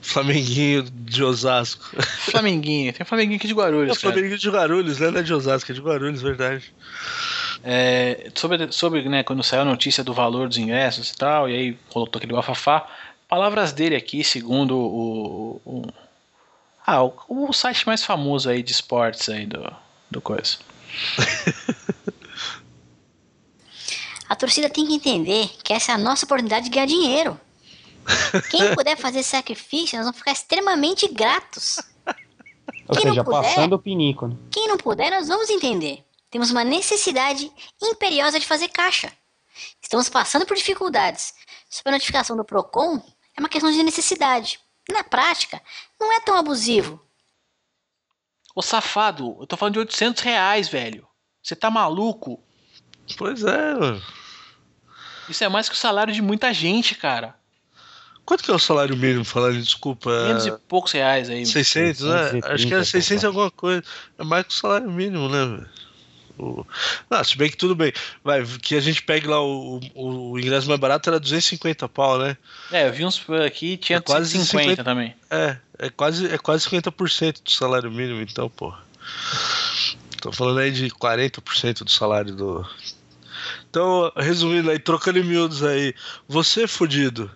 [0.00, 1.84] Flamenguinho de Osasco.
[2.30, 3.96] Flamenguinho, tem Flamenguinho aqui de Guarulhos.
[3.96, 5.10] É Flamenguinho de Guarulhos, né?
[5.10, 6.72] Não é de Osasco, é de Guarulhos, verdade.
[7.62, 11.54] É, sobre, sobre né, quando saiu a notícia do valor dos ingressos e tal, e
[11.54, 12.86] aí colocou aquele bafafá.
[13.28, 15.86] Palavras dele aqui, segundo o, o, o
[16.86, 19.64] ah, o, o, site mais famoso aí de esportes aí do,
[20.10, 20.58] do coisa.
[24.28, 27.40] a torcida tem que entender que essa é a nossa oportunidade de ganhar dinheiro.
[28.50, 31.78] Quem puder fazer sacrifício, nós vamos ficar extremamente gratos.
[32.88, 34.28] Ou quem seja, puder, passando o pinico.
[34.28, 34.36] Né?
[34.50, 36.04] Quem não puder, nós vamos entender.
[36.30, 37.50] Temos uma necessidade
[37.82, 39.12] imperiosa de fazer caixa.
[39.80, 41.34] Estamos passando por dificuldades.
[41.68, 43.00] Sobre a notificação do PROCON,
[43.36, 44.60] é uma questão de necessidade.
[44.90, 45.62] Na prática,
[45.98, 47.00] não é tão abusivo.
[48.54, 51.08] Ô safado, eu tô falando de 800 reais, velho.
[51.42, 52.42] Você tá maluco?
[53.16, 54.02] Pois é, mano.
[55.28, 57.38] Isso é mais que o salário de muita gente, cara.
[58.24, 60.10] Quanto que é o salário mínimo, falando desculpa?
[60.28, 61.44] 500 e poucos reais aí.
[61.44, 62.54] 600, 630, né?
[62.54, 63.84] Acho que era 600 e alguma coisa.
[64.18, 65.66] É mais que o salário mínimo, né,
[66.38, 66.66] o...
[67.08, 67.92] Ah, se bem que tudo bem.
[68.22, 72.18] Vai, que a gente pegue lá o, o, o, ingresso mais barato era 250 pau,
[72.18, 72.36] né?
[72.72, 75.14] É, eu vi uns aqui tinha é quase 50, 50 também.
[75.30, 78.74] É, é quase, é quase 50% do salário mínimo, então, pô.
[80.20, 82.66] Tô falando aí de 40% do salário do.
[83.70, 85.94] Então, resumindo aí, trocando em miúdos aí,
[86.26, 87.30] você fudido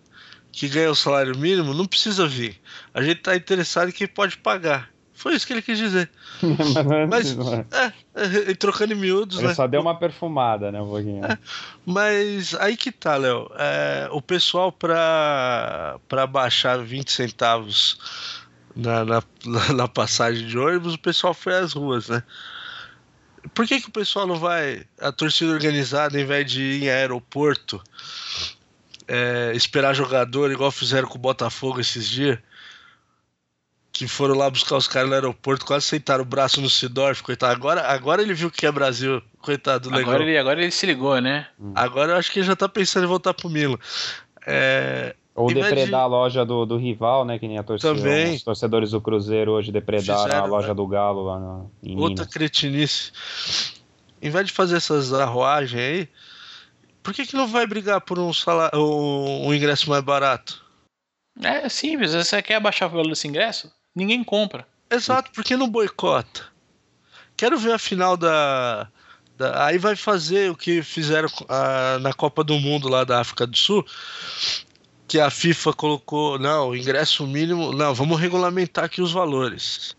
[0.58, 2.60] que ganha o salário mínimo não precisa vir.
[2.92, 4.90] A gente tá interessado em quem pode pagar.
[5.14, 6.10] Foi isso que ele quis dizer.
[7.08, 7.36] mas,
[7.70, 9.54] é, é, trocando em miúdos, ele né?
[9.54, 11.24] só deu uma perfumada, né, um pouquinho.
[11.24, 11.38] É,
[11.86, 13.48] mas aí que tá, Léo.
[13.56, 18.36] É, o pessoal pra, pra baixar 20 centavos
[18.74, 19.22] na, na,
[19.76, 22.20] na passagem de ônibus, o pessoal foi às ruas, né?
[23.54, 26.90] Por que, que o pessoal não vai, a torcida organizada, ao invés de ir em
[26.90, 27.80] aeroporto,
[29.08, 32.38] é, esperar jogador, igual fizeram com o Botafogo esses dias?
[33.90, 37.54] Que foram lá buscar os caras no aeroporto, quase sentaram o braço no Sidorf, coitado.
[37.54, 40.10] Agora, agora ele viu o que é Brasil, coitado do legal.
[40.10, 41.48] Agora ele, agora ele se ligou, né?
[41.74, 43.80] Agora eu acho que ele já tá pensando em voltar pro Milo.
[44.46, 45.94] É, ou depredar de...
[45.94, 47.38] a loja do, do rival, né?
[47.38, 47.94] Que nem a torcida.
[47.94, 48.34] Também.
[48.34, 50.74] Os torcedores do Cruzeiro hoje depredaram Fizeram, a loja né?
[50.74, 52.26] do Galo lá no, em Outra Minas.
[52.26, 53.12] cretinice.
[54.20, 56.08] Em vez de fazer essas arruagens aí,
[57.08, 60.62] por que, que não vai brigar por um, salário, um, um ingresso mais barato?
[61.42, 62.12] É simples.
[62.12, 63.72] Você quer abaixar o valor desse ingresso?
[63.96, 64.68] Ninguém compra.
[64.90, 66.44] Exato, por que não boicota?
[67.34, 68.90] Quero ver a final da,
[69.38, 69.64] da.
[69.64, 73.56] Aí vai fazer o que fizeram a, na Copa do Mundo lá da África do
[73.56, 73.86] Sul,
[75.06, 79.96] que a FIFA colocou, não, ingresso mínimo, não, vamos regulamentar aqui os valores.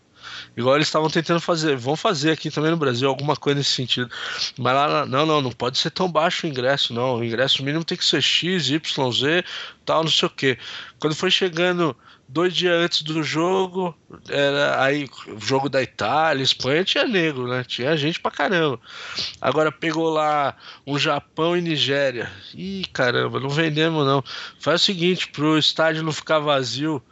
[0.60, 4.10] Igual eles estavam tentando fazer, vão fazer aqui também no Brasil alguma coisa nesse sentido.
[4.58, 7.16] Mas lá, não, não, não pode ser tão baixo o ingresso, não.
[7.16, 9.44] O ingresso mínimo tem que ser X, Y, Z,
[9.86, 10.58] tal, não sei o quê.
[10.98, 11.96] Quando foi chegando
[12.28, 13.96] dois dias antes do jogo,
[14.28, 17.64] era aí jogo da Itália, Espanha tinha negro, né?
[17.64, 18.78] Tinha gente pra caramba.
[19.40, 20.54] Agora pegou lá
[20.86, 22.30] um Japão e Nigéria.
[22.54, 24.22] Ih, caramba, não vendemos não.
[24.58, 27.02] Faz o seguinte, pro estádio não ficar vazio,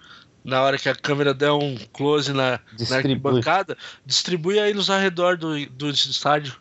[0.49, 2.59] na hora que a câmera der um close na,
[2.89, 6.57] na arquibancada, distribui aí nos arredor do, do estádio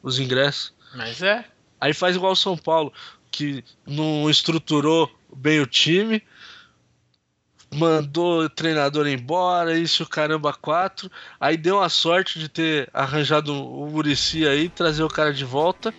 [0.00, 0.72] os ingressos.
[0.94, 1.44] Mas é.
[1.80, 2.92] Aí faz igual o São Paulo,
[3.30, 6.22] que não estruturou bem o time
[7.74, 11.10] mandou o treinador embora, isso o caramba quatro.
[11.38, 15.92] Aí deu a sorte de ter arranjado o Murici aí, trazer o cara de volta,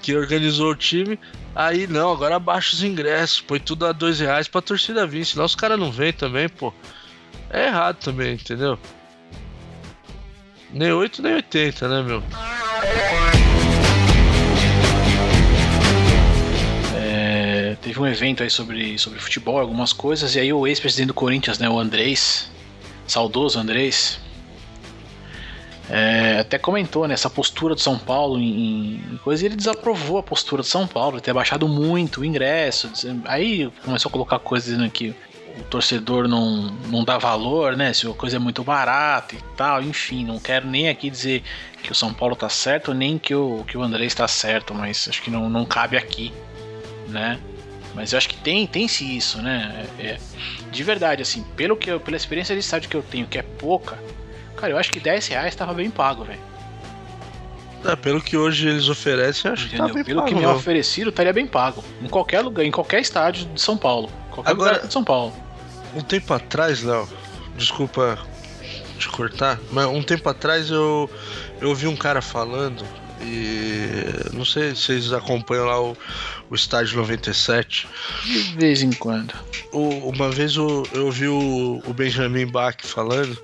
[0.00, 1.18] que organizou o time.
[1.54, 5.44] Aí não, agora abaixa os ingressos, põe tudo a dois reais pra torcida vir, senão
[5.44, 6.72] os caras não vêm também, pô.
[7.50, 8.78] É errado também, entendeu?
[10.72, 12.22] Nem 8 nem 80, né, meu?
[17.80, 21.58] teve um evento aí sobre, sobre futebol, algumas coisas, e aí o ex-presidente do Corinthians,
[21.58, 22.50] né, o Andrés,
[23.06, 24.20] saudoso Andrés,
[25.92, 30.18] é, até comentou né, essa postura do São Paulo em, em coisa e ele desaprovou
[30.18, 32.88] a postura do São Paulo, ter baixado muito o ingresso.
[33.24, 35.12] Aí começou a colocar coisas dizendo que
[35.58, 37.92] o torcedor não, não dá valor, né?
[37.92, 41.42] Se a coisa é muito barata e tal, enfim, não quero nem aqui dizer
[41.82, 45.08] que o São Paulo tá certo, nem que o, que o André está certo, mas
[45.08, 46.32] acho que não, não cabe aqui,
[47.08, 47.40] né?
[47.96, 49.88] Mas eu acho que tem, tem-se isso, né?
[49.98, 50.18] É, é,
[50.70, 53.42] de verdade, assim, pelo que eu, pela experiência de estádio que eu tenho, que é
[53.42, 53.98] pouca,
[54.60, 56.40] cara, eu acho que 10 reais tava bem pago, velho.
[57.84, 59.86] É, pelo que hoje eles oferecem, acho Entendeu?
[59.86, 61.82] que tá bem Pelo pago, que me oferecido, estaria bem pago.
[62.02, 64.10] Em qualquer lugar, em qualquer estádio de São Paulo.
[64.30, 65.32] Qualquer Agora, lugar de São Paulo.
[65.94, 67.08] Um tempo atrás, Léo,
[67.56, 68.18] desculpa
[68.98, 71.10] te cortar, mas um tempo atrás eu,
[71.58, 72.84] eu ouvi um cara falando
[73.22, 73.86] e
[74.32, 75.96] não sei se vocês acompanham lá o,
[76.48, 77.88] o estádio 97.
[78.24, 79.34] De vez em quando.
[79.72, 83.36] O, uma vez eu, eu ouvi o, o Benjamin Bach falando.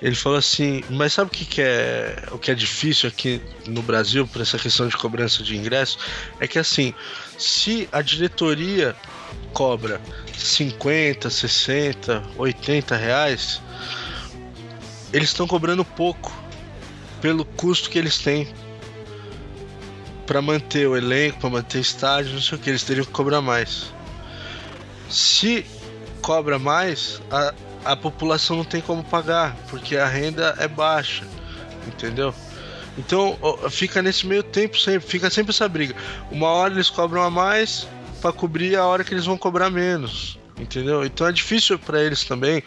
[0.00, 3.82] Ele falou assim, mas sabe o que, que é o que é difícil aqui no
[3.82, 5.98] Brasil por essa questão de cobrança de ingresso?
[6.38, 6.94] É que assim,
[7.36, 8.94] se a diretoria
[9.52, 10.00] cobra
[10.36, 13.60] 50, 60, 80 reais,
[15.12, 16.32] eles estão cobrando pouco
[17.20, 18.48] pelo custo que eles têm
[20.26, 23.40] para manter o elenco, para manter estádio, não sei o que, eles teriam que cobrar
[23.40, 23.92] mais.
[25.08, 25.64] Se
[26.20, 27.54] cobra mais, a,
[27.88, 31.24] a população não tem como pagar, porque a renda é baixa,
[31.86, 32.34] entendeu?
[32.98, 33.38] Então
[33.70, 35.94] fica nesse meio tempo sempre, fica sempre essa briga.
[36.30, 37.88] Uma hora eles cobram a mais
[38.20, 41.02] para cobrir a hora que eles vão cobrar menos, entendeu?
[41.02, 42.62] Então é difícil para eles também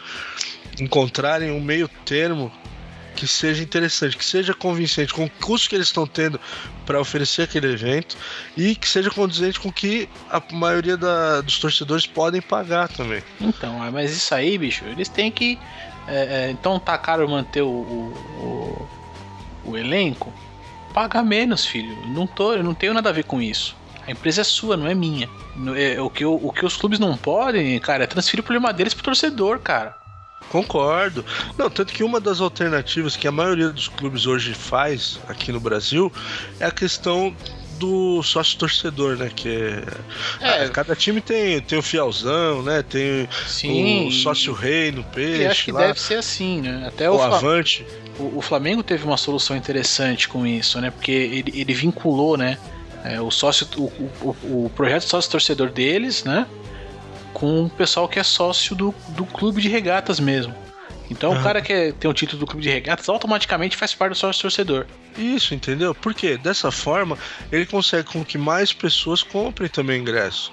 [0.79, 2.51] encontrarem um meio termo
[3.15, 6.39] que seja interessante, que seja convincente com o custo que eles estão tendo
[6.85, 8.17] para oferecer aquele evento
[8.55, 13.21] e que seja condizente com que a maioria da, dos torcedores podem pagar também.
[13.39, 15.59] Então, é, mas isso aí, bicho, eles têm que.
[16.07, 18.87] É, é, então tá caro manter o, o,
[19.65, 20.33] o, o elenco?
[20.93, 21.95] Paga menos, filho.
[22.07, 23.75] Não, tô, eu não tenho nada a ver com isso.
[24.05, 25.29] A empresa é sua, não é minha.
[25.77, 28.93] É, o que, o que os clubes não podem, cara, é transferir o problema deles
[28.93, 30.00] pro torcedor, cara.
[30.51, 31.23] Concordo.
[31.57, 35.61] Não, tanto que uma das alternativas que a maioria dos clubes hoje faz aqui no
[35.61, 36.11] Brasil
[36.59, 37.33] é a questão
[37.79, 39.31] do sócio torcedor, né?
[39.33, 39.83] Que
[40.41, 40.69] é, é.
[40.69, 42.83] cada time tem, tem o fielzão, né?
[42.83, 45.45] Tem Sim, o sócio rei no peixe.
[45.45, 45.87] acho que lá.
[45.87, 46.83] deve ser assim, né?
[46.85, 47.85] Até o, o Avante.
[48.19, 50.91] O, o, Flamengo teve uma solução interessante com isso, né?
[50.91, 52.57] Porque ele, ele vinculou, né?
[53.03, 53.83] É, o sócio, o,
[54.21, 56.45] o, o projeto sócio torcedor deles, né?
[57.33, 60.53] Com o pessoal que é sócio do, do clube de regatas mesmo.
[61.11, 64.17] Então o cara que tem o título do clube de regatas automaticamente faz parte do
[64.17, 64.87] sócio torcedor.
[65.17, 65.93] Isso, entendeu?
[65.93, 67.17] Porque dessa forma
[67.51, 70.51] ele consegue com que mais pessoas comprem também ingresso.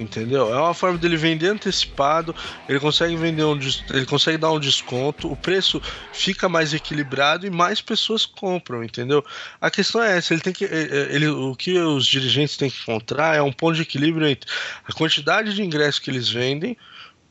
[0.00, 0.50] Entendeu?
[0.50, 2.34] É uma forma dele vender antecipado,
[2.66, 3.58] ele consegue vender um,
[3.90, 9.22] ele consegue dar um desconto, o preço fica mais equilibrado e mais pessoas compram, entendeu?
[9.60, 13.36] A questão é essa, ele tem que ele, o que os dirigentes têm que encontrar
[13.36, 14.50] é um ponto de equilíbrio entre
[14.88, 16.78] a quantidade de ingressos que eles vendem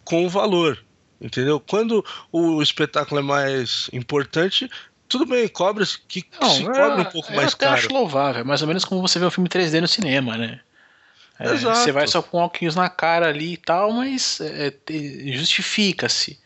[0.03, 0.77] com o valor.
[1.19, 1.60] Entendeu?
[1.60, 4.69] Quando o espetáculo é mais importante,
[5.08, 7.73] tudo bem, cobra que não, se cobra um pouco mais caro.
[7.73, 10.62] Eu acho louvável, mais ou menos como você vê um filme 3D no cinema, né?
[11.39, 16.38] É, você vai só com óculos na cara ali e tal, mas é, é justifica-se.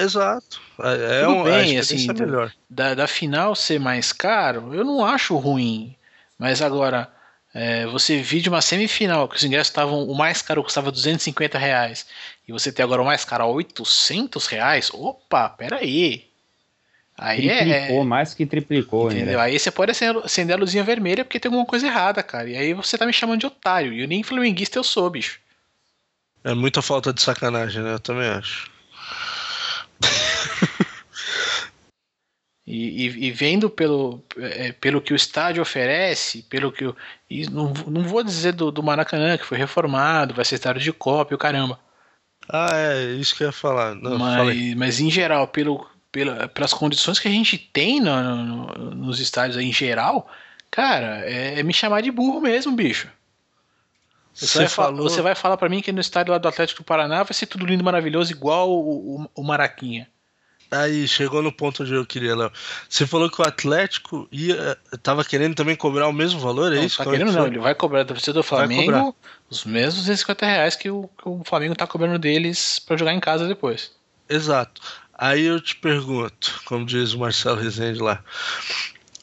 [0.00, 0.60] Exato.
[0.80, 2.52] É, é Tudo um, bem, assim, é melhor.
[2.68, 5.94] Da, da final ser mais caro, eu não acho ruim.
[6.36, 7.08] Mas agora,
[7.54, 10.04] é, você viu de uma semifinal que os ingressos estavam.
[10.04, 12.06] O mais caro custava 250 reais.
[12.48, 14.90] E você tem agora o mais caro a 800 reais?
[14.92, 16.29] Opa, peraí.
[17.22, 19.38] Aí é- triplicou, é, mais que triplicou entendeu?
[19.38, 19.42] Ainda.
[19.42, 22.48] Aí você pode acender a luzinha vermelha porque tem alguma coisa errada, cara.
[22.48, 23.92] E aí você tá me chamando de otário.
[23.92, 25.38] E eu nem flamenguista eu sou, bicho.
[26.42, 27.92] É muita falta de sacanagem, né?
[27.92, 28.70] Eu também acho.
[32.66, 36.84] e, e, e, vendo pelo, é, pelo que o estádio oferece, pelo que.
[36.84, 36.96] Eu,
[37.28, 40.90] e não, não vou dizer do, do Maracanã, que foi reformado, vai ser estádio de
[40.90, 41.78] Copa e o caramba.
[42.48, 43.94] Ah, é, isso que eu ia falar.
[43.94, 48.94] Não, mas, mas em geral, pelo, pela, pelas condições que a gente tem no, no,
[48.94, 50.28] nos estádios aí, em geral,
[50.70, 53.08] cara, é, é, me chamar de burro mesmo, bicho.
[54.32, 55.02] Você, você vai, falou...
[55.02, 57.46] você vai falar para mim que no estádio lá do Atlético do Paraná vai ser
[57.46, 60.08] tudo lindo, maravilhoso, igual o, o, o Maraquinha.
[60.70, 62.52] Aí, chegou no ponto onde eu queria, Léo.
[62.88, 66.84] Você falou que o Atlético ia, tava querendo também cobrar o mesmo valor, é não,
[66.84, 66.98] isso?
[66.98, 69.14] Tá querendo não, ele vai cobrar da torcida do Flamengo
[69.48, 73.18] os mesmos 250 reais que o, que o Flamengo tá cobrando deles para jogar em
[73.18, 73.90] casa depois.
[74.28, 74.80] Exato.
[75.20, 78.24] Aí eu te pergunto, como diz o Marcelo Rezende lá,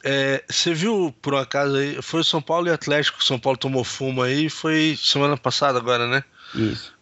[0.03, 3.83] é, você viu por um acaso aí, foi São Paulo e Atlético, São Paulo tomou
[3.83, 6.23] fumo aí, foi semana passada agora, né?
[6.53, 6.93] Isso.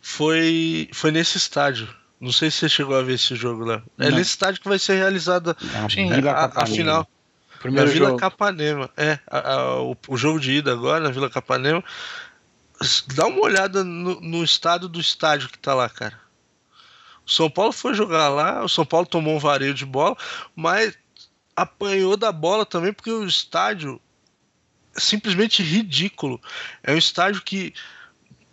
[0.00, 1.86] Foi, foi nesse estádio.
[2.18, 3.82] Não sei se você chegou a ver esse jogo lá.
[3.98, 7.06] É nesse estádio que vai ser realizada é, a, a, final.
[7.60, 8.20] Primeiro na Vila jogo.
[8.20, 8.90] Capanema.
[8.96, 11.84] É, a, o, o, jogo de ida agora na Vila Capanema.
[13.14, 16.23] Dá uma olhada no, no estado do estádio que tá lá, cara.
[17.26, 20.16] O São Paulo foi jogar lá, o São Paulo tomou um vareio de bola,
[20.54, 20.96] mas
[21.56, 24.00] apanhou da bola também porque o estádio
[24.94, 26.40] é simplesmente ridículo.
[26.82, 27.72] É um estádio que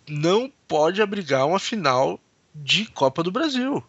[0.08, 2.18] não pode abrigar uma final
[2.54, 3.84] de Copa do Brasil.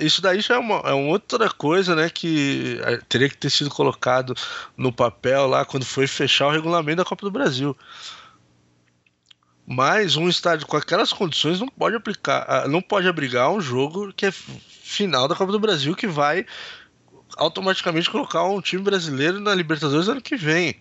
[0.00, 2.10] Isso daí já é uma, é uma outra coisa, né?
[2.10, 4.34] Que é, teria que ter sido colocado
[4.76, 7.76] no papel lá quando foi fechar o regulamento da Copa do Brasil.
[9.72, 14.12] Mas um estádio com aquelas condições não pode aplicar, ah, não pode abrigar um jogo
[14.12, 16.44] que é final da Copa do Brasil que vai
[17.36, 20.74] automaticamente colocar um time brasileiro na Libertadores ano que vem.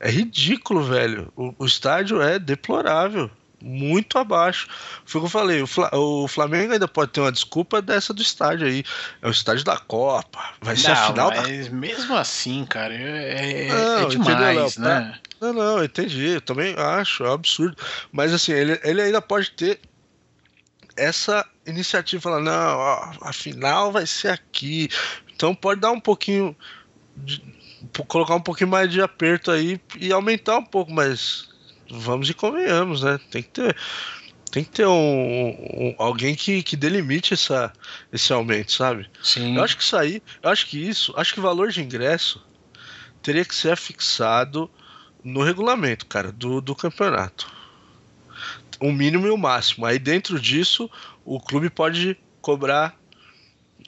[0.00, 1.32] É ridículo, velho.
[1.36, 3.30] O, o estádio é deplorável.
[3.62, 4.66] Muito abaixo.
[5.04, 5.64] Foi o que eu falei.
[5.92, 8.82] O, Flamengo ainda pode ter uma desculpa dessa do estádio aí.
[9.22, 10.40] É o estádio da Copa.
[10.60, 11.72] Vai ser não, a final mas da.
[11.76, 15.20] Mesmo assim, cara, é, é, não, é demais, entendeu, né?
[15.42, 16.34] Não, não, entendi.
[16.34, 17.76] Eu também acho, é um absurdo.
[18.12, 19.80] Mas assim, ele, ele ainda pode ter
[20.96, 24.88] essa iniciativa, falar, não, ó, a final vai ser aqui.
[25.34, 26.56] Então pode dar um pouquinho.
[27.16, 27.42] De,
[28.06, 31.48] colocar um pouquinho mais de aperto aí e aumentar um pouco, mas
[31.90, 33.18] vamos e convenhamos, né?
[33.28, 33.76] Tem que ter.
[34.52, 37.72] Tem que ter um, um, alguém que, que delimite essa,
[38.12, 39.10] esse aumento, sabe?
[39.22, 39.56] Sim.
[39.56, 42.46] Eu acho que isso aí, eu acho que isso, acho que o valor de ingresso
[43.22, 44.70] teria que ser fixado
[45.24, 47.50] no regulamento, cara, do, do campeonato.
[48.80, 49.86] O mínimo e o máximo.
[49.86, 50.90] Aí dentro disso,
[51.24, 52.96] o clube pode cobrar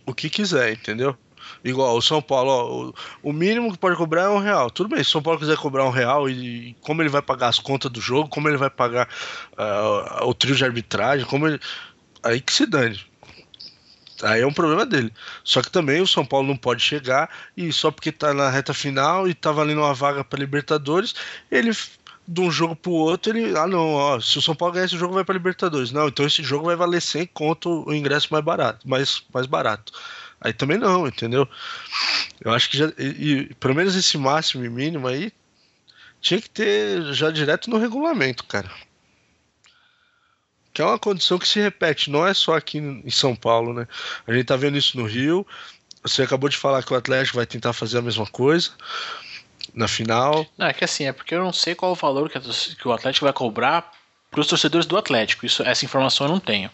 [0.06, 1.16] o que quiser, entendeu?
[1.62, 4.70] Igual o São Paulo, ó, o, mínimo que pode cobrar é um real.
[4.70, 7.22] Tudo bem, se o São Paulo quiser cobrar um real e, e como ele vai
[7.22, 9.08] pagar as contas do jogo, como ele vai pagar
[9.52, 11.60] uh, o trio de arbitragem, como ele.
[12.22, 13.00] Aí que se dane.
[14.24, 15.12] Aí é um problema dele.
[15.42, 18.72] Só que também o São Paulo não pode chegar e só porque tá na reta
[18.72, 21.14] final e tá valendo uma vaga para Libertadores,
[21.50, 21.72] ele
[22.26, 23.56] de um jogo pro outro, ele.
[23.56, 25.92] Ah, não, ó, se o São Paulo ganhar esse jogo, vai pra Libertadores.
[25.92, 28.88] Não, então esse jogo vai valer 100 conto o ingresso mais barato.
[28.88, 29.92] Mais, mais barato.
[30.40, 31.48] Aí também não, entendeu?
[32.40, 32.86] Eu acho que já.
[32.98, 35.32] E, e, pelo menos esse máximo e mínimo aí
[36.20, 38.70] tinha que ter já direto no regulamento, cara.
[40.74, 43.86] Que é uma condição que se repete, não é só aqui em São Paulo, né?
[44.26, 45.46] A gente tá vendo isso no Rio.
[46.02, 48.70] Você acabou de falar que o Atlético vai tentar fazer a mesma coisa
[49.72, 50.44] na final.
[50.58, 52.92] Não, é que assim, é porque eu não sei qual o valor que, que o
[52.92, 53.92] Atlético vai cobrar
[54.28, 55.46] para os torcedores do Atlético.
[55.46, 56.68] Isso, essa informação eu não tenho.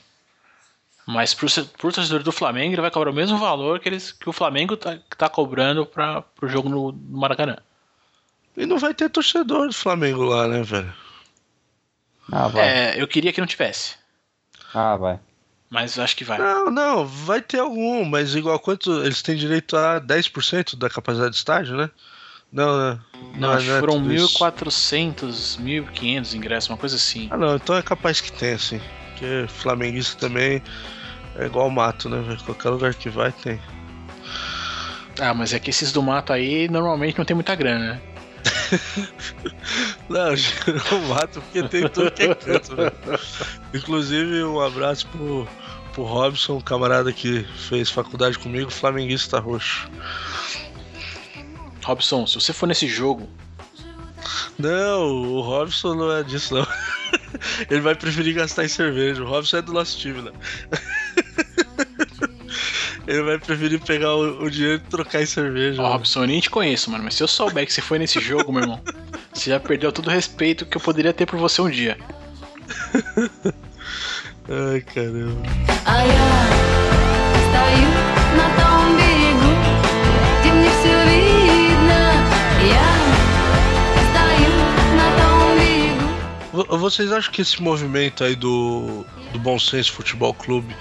[1.06, 4.30] Mas para o torcedor do Flamengo, ele vai cobrar o mesmo valor que, eles, que
[4.30, 7.58] o Flamengo tá, tá cobrando para o jogo no, no Maracanã.
[8.56, 10.92] E não vai ter torcedor do Flamengo lá, né, velho?
[12.32, 12.68] Ah, vai.
[12.68, 13.96] É, eu queria que não tivesse.
[14.74, 15.18] Ah, vai.
[15.68, 16.38] Mas acho que vai.
[16.38, 21.30] Não, não, vai ter algum, mas igual quanto eles têm direito a 10% da capacidade
[21.30, 21.90] de estádio, né?
[22.52, 23.00] Não, não.
[23.34, 27.28] Não, não, não é foram 1.400, 1.500 ingressos, uma coisa assim.
[27.30, 28.80] Ah, não, então é capaz que tem, assim.
[29.10, 30.60] Porque flamenguista também
[31.36, 32.36] é igual mato, né?
[32.44, 33.60] Qualquer lugar que vai tem.
[35.20, 38.00] Ah, mas é que esses do mato aí normalmente não tem muita grana, né?
[40.08, 42.90] não, eu mato porque tem tudo que é canto, né?
[43.74, 45.48] Inclusive, um abraço pro,
[45.92, 49.90] pro Robson, um camarada que fez faculdade comigo, flamenguista roxo.
[51.84, 53.28] Robson, se você for nesse jogo.
[54.58, 56.66] Não, o Robson não é disso, não.
[57.70, 59.22] Ele vai preferir gastar em cerveja.
[59.22, 60.32] O Robson é do nosso time, né?
[63.10, 65.82] Ele vai preferir pegar o, o dinheiro e trocar em cerveja.
[65.82, 67.02] Ó, oh, Robson, eu nem te conheço, mano.
[67.02, 68.80] Mas se eu souber que você foi nesse jogo, meu irmão,
[69.34, 71.98] você já perdeu todo o respeito que eu poderia ter por você um dia.
[74.48, 75.42] Ai, caramba.
[86.78, 90.74] Vocês acham que esse movimento aí do, do Bom Senso Futebol Clube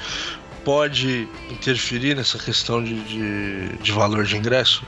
[0.63, 4.83] pode interferir nessa questão de, de, de valor de ingresso?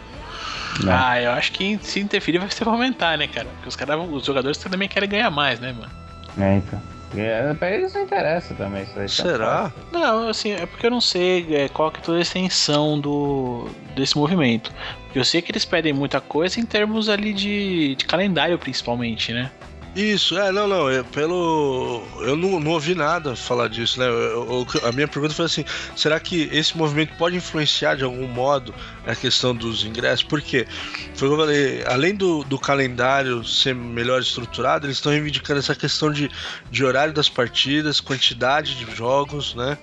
[0.83, 0.93] Não.
[0.93, 3.47] Ah, eu acho que se interferir vai ser pra aumentar, né, cara?
[3.47, 5.91] Porque os, cara, os jogadores também querem ganhar mais, né, mano?
[6.37, 6.81] É, então.
[7.15, 9.05] É, pra eles não interessa também isso aí.
[9.05, 9.73] Tá Será?
[9.91, 13.67] Não, assim, é porque eu não sei é, qual que é toda a extensão do,
[13.95, 14.71] desse movimento.
[15.13, 19.51] Eu sei que eles pedem muita coisa em termos ali de, de calendário, principalmente, né?
[19.93, 22.01] Isso, é, não, não, é pelo.
[22.21, 24.07] Eu não, não ouvi nada falar disso, né?
[24.07, 25.65] Eu, eu, a minha pergunta foi assim:
[25.97, 28.73] será que esse movimento pode influenciar de algum modo
[29.05, 30.23] a questão dos ingressos?
[30.23, 30.65] Porque,
[31.13, 35.59] foi o que eu falei, além do, do calendário ser melhor estruturado, eles estão reivindicando
[35.59, 36.31] essa questão de,
[36.69, 39.77] de horário das partidas, quantidade de jogos, né?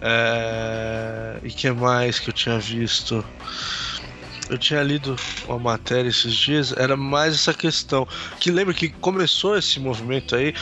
[0.00, 1.38] É...
[1.44, 3.24] E que mais que eu tinha visto?
[4.54, 8.06] Eu tinha lido uma matéria esses dias, era mais essa questão.
[8.38, 10.54] Que lembra que começou esse movimento aí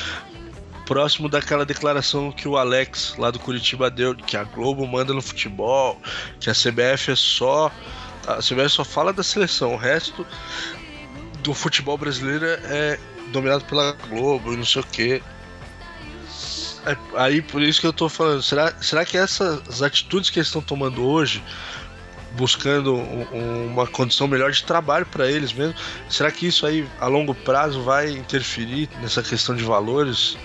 [0.87, 5.23] próximo daquela declaração que o Alex lá do Curitiba deu, que a Globo manda no
[5.23, 6.01] futebol,
[6.41, 7.71] que a CBF é só.
[8.27, 10.27] A CBF só fala da seleção, o resto
[11.43, 12.99] do futebol brasileiro é
[13.33, 15.23] dominado pela Globo e não sei o que.
[16.87, 20.49] É, aí por isso que eu tô falando, será, será que essas atitudes que eles
[20.49, 21.43] estão tomando hoje
[22.37, 25.75] buscando um, uma condição melhor de trabalho para eles mesmo.
[26.09, 30.37] Será que isso aí a longo prazo vai interferir nessa questão de valores?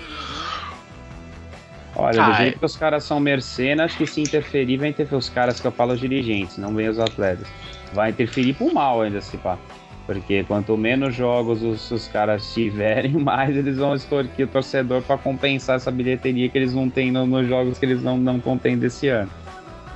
[1.96, 2.60] Olha, ah, do jeito é...
[2.60, 5.94] que os caras são mercenas, que se interferir vai interferir os caras que eu falo
[5.94, 7.48] os dirigentes, não vem os atletas.
[7.94, 9.58] Vai interferir pro mal ainda se pá.
[10.06, 15.18] Porque quanto menos jogos os, os caras tiverem, mais eles vão extorquir o torcedor para
[15.18, 18.84] compensar essa bilheteria que eles não têm no, nos jogos que eles não estão tendo
[18.86, 19.30] esse ano.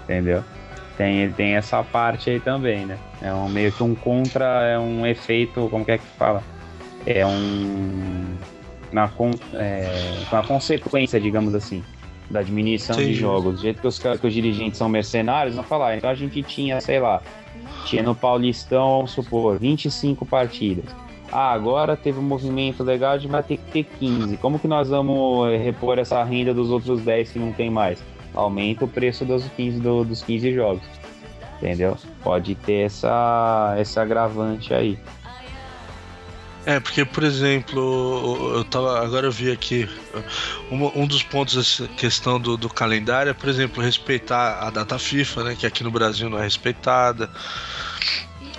[0.04, 0.44] Entendeu?
[1.02, 2.96] Tem, tem essa parte aí também, né?
[3.24, 6.44] É um, meio que um contra, é um efeito, como que é que fala?
[7.08, 8.36] É um.
[8.92, 9.10] Na,
[9.56, 11.84] é, uma consequência, digamos assim,
[12.30, 13.06] da diminuição Sim.
[13.06, 13.56] de jogos.
[13.56, 15.98] Do jeito que os, que os dirigentes são mercenários, vão falar.
[15.98, 17.20] Então a gente tinha, sei lá,
[17.84, 20.86] tinha no Paulistão, vamos supor, 25 partidas.
[21.32, 24.38] Ah, agora teve um movimento legal, a gente vai ter que ter 15.
[24.38, 28.04] Como que nós vamos eh, repor essa renda dos outros 10 que não tem mais?
[28.34, 30.84] Aumenta o preço dos 15, do, dos 15 jogos.
[31.58, 31.98] Entendeu?
[32.24, 34.98] Pode ter essa, essa agravante aí.
[36.66, 39.04] É, porque, por exemplo, eu tava.
[39.04, 39.90] Agora eu vi aqui.
[40.72, 44.98] Um, um dos pontos dessa questão do, do calendário é, por exemplo, respeitar a data
[45.00, 45.56] FIFA, né?
[45.60, 47.30] Que aqui no Brasil não é respeitada.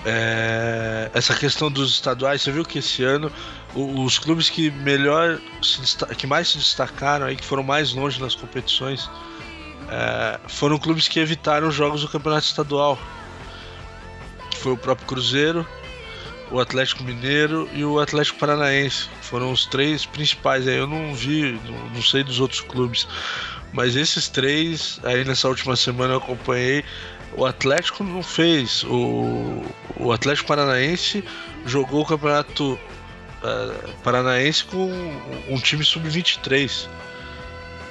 [0.05, 3.31] É, essa questão dos estaduais, você viu que esse ano
[3.75, 5.41] os clubes que melhor
[6.19, 9.09] que mais se destacaram aí, que foram mais longe nas competições,
[9.93, 12.99] é, foram clubes que evitaram jogos do campeonato estadual.
[14.57, 15.67] Foi o próprio Cruzeiro,
[16.51, 19.11] o Atlético Mineiro e o Atlético Paranaense.
[19.21, 20.67] Foram os três principais.
[20.67, 23.07] Eu não vi, não, não sei dos outros clubes.
[23.71, 26.83] Mas esses três, aí nessa última semana eu acompanhei.
[27.37, 28.85] O Atlético não fez.
[28.85, 29.63] O,
[29.97, 31.23] o Atlético Paranaense
[31.67, 32.79] jogou o campeonato
[33.43, 34.91] uh, paranaense com
[35.51, 36.89] um time sub-23.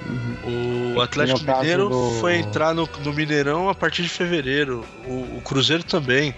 [0.05, 0.95] Uhum.
[0.95, 2.11] O Atlético Mineiro do...
[2.19, 4.83] foi entrar no, no, Mineirão a partir de fevereiro.
[5.05, 6.33] O, o Cruzeiro também.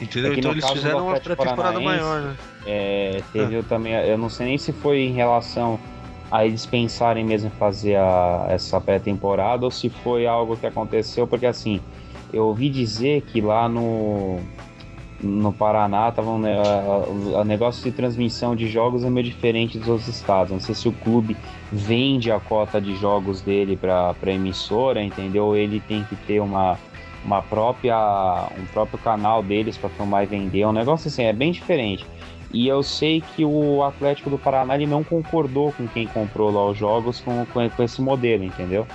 [0.00, 0.32] Entendeu?
[0.32, 2.36] É então eles fizeram uma pré-temporada maior, né?
[2.66, 3.64] É, teve ah.
[3.68, 3.94] também.
[3.94, 5.80] Eu não sei nem se foi em relação
[6.30, 11.26] a eles pensarem mesmo em fazer a, essa pré-temporada ou se foi algo que aconteceu,
[11.26, 11.80] porque assim,
[12.32, 14.38] eu ouvi dizer que lá no,
[15.20, 19.88] no Paraná tava um, a, a, negócio de transmissão de jogos é meio diferente dos
[19.88, 20.52] outros estados.
[20.52, 21.36] Não sei se o clube
[21.72, 25.56] vende a cota de jogos dele para emissora, entendeu?
[25.56, 26.78] Ele tem que ter uma,
[27.24, 30.60] uma própria um próprio canal deles para filmar e vender.
[30.60, 32.06] É um negócio assim, é bem diferente.
[32.52, 36.66] E eu sei que o Atlético do Paraná ele não concordou com quem comprou lá
[36.66, 38.86] os jogos com, com, com esse modelo, entendeu?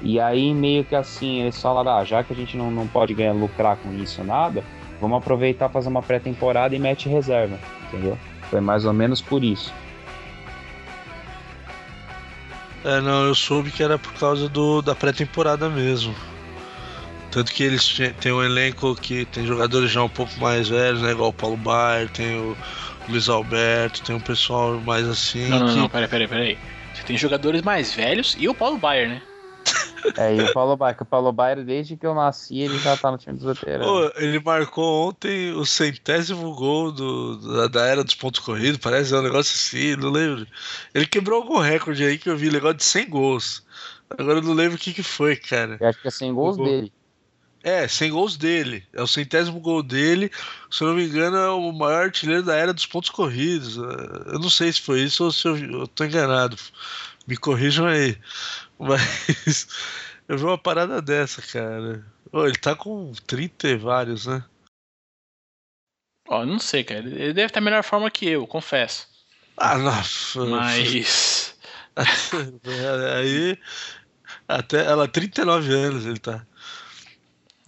[0.00, 3.12] E aí meio que assim, eles falaram, ah, já que a gente não, não pode
[3.14, 4.64] ganhar lucrar com isso nada,
[5.02, 8.16] vamos aproveitar fazer uma pré-temporada e mete reserva, entendeu?
[8.48, 9.74] Foi mais ou menos por isso.
[12.84, 16.14] É, não, eu soube que era por causa do, da pré-temporada mesmo.
[17.32, 21.10] Tanto que eles têm um elenco que tem jogadores já um pouco mais velhos, né?
[21.10, 22.56] Igual o Paulo Baier, tem o
[23.08, 25.48] Luiz Alberto, tem um pessoal mais assim.
[25.48, 25.76] Não, não, que...
[25.76, 26.58] não, peraí, peraí, peraí.
[26.94, 29.22] Você tem jogadores mais velhos e o Paulo Baier, né?
[30.16, 33.10] É, e o Paulo Baier, o Paulo Baier, desde que eu nasci, ele já tá
[33.10, 33.86] no time dos veteranos.
[33.86, 39.14] Pô, ele marcou ontem o centésimo gol do, da, da, era dos pontos corridos, parece
[39.14, 40.46] é um negócio assim, não lembro.
[40.94, 43.64] Ele quebrou algum recorde aí que eu vi, negócio de 100 gols.
[44.10, 45.76] Agora eu não lembro o que, que foi, cara.
[45.80, 46.92] Eu acho que é 100 gols dele.
[47.62, 48.84] É, 100 gols dele.
[48.92, 50.30] É o centésimo gol dele.
[50.70, 53.76] Se eu não me engano, é o maior artilheiro da era dos pontos corridos.
[53.76, 56.56] Eu não sei se foi isso ou se eu, eu tô enganado.
[57.26, 58.18] Me corrijam aí.
[58.82, 59.68] Mas
[60.28, 62.04] eu vi uma parada dessa, cara.
[62.32, 64.44] Oh, ele tá com 30 e vários, né?
[66.28, 67.00] Ó, oh, não sei, cara.
[67.00, 69.08] Ele deve estar melhor forma que eu, confesso.
[69.56, 70.44] Ah, nossa.
[70.46, 71.56] Mas.
[73.16, 73.58] aí.
[74.48, 76.44] Até ela, 39 anos ele tá.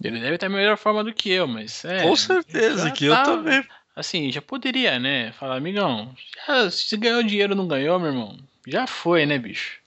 [0.03, 2.03] Ele deve estar melhor forma do que eu, mas é.
[2.03, 3.65] Com certeza, que tá, eu também.
[3.95, 5.31] Assim, já poderia, né?
[5.31, 6.13] Falar, amigão,
[6.45, 8.37] já, se ganhou dinheiro não ganhou, meu irmão,
[8.67, 9.79] já foi, né, bicho?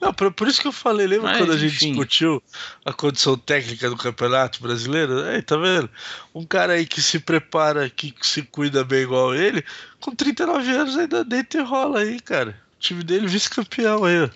[0.00, 1.88] Não, por, por isso que eu falei, lembra mas, quando a gente enfim.
[1.88, 2.42] discutiu
[2.86, 5.22] a condição técnica do campeonato brasileiro?
[5.24, 5.90] Aí, tá vendo?
[6.34, 9.62] Um cara aí que se prepara, que se cuida bem igual ele,
[10.00, 12.58] com 39 anos ainda deita e rola aí, cara.
[12.76, 14.30] O time dele vice-campeão aí, ó.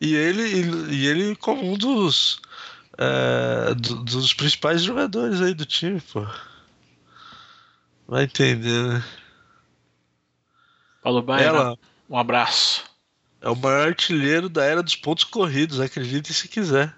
[0.00, 2.40] E ele, e, e ele como um dos
[2.96, 6.24] é, do, dos principais jogadores aí do time, pô.
[8.06, 9.04] Vai entender, né?
[11.02, 11.78] Paulo Baia, Ela,
[12.08, 12.84] um abraço.
[13.44, 16.94] É o maior artilheiro da era dos pontos corridos, acredite se quiser.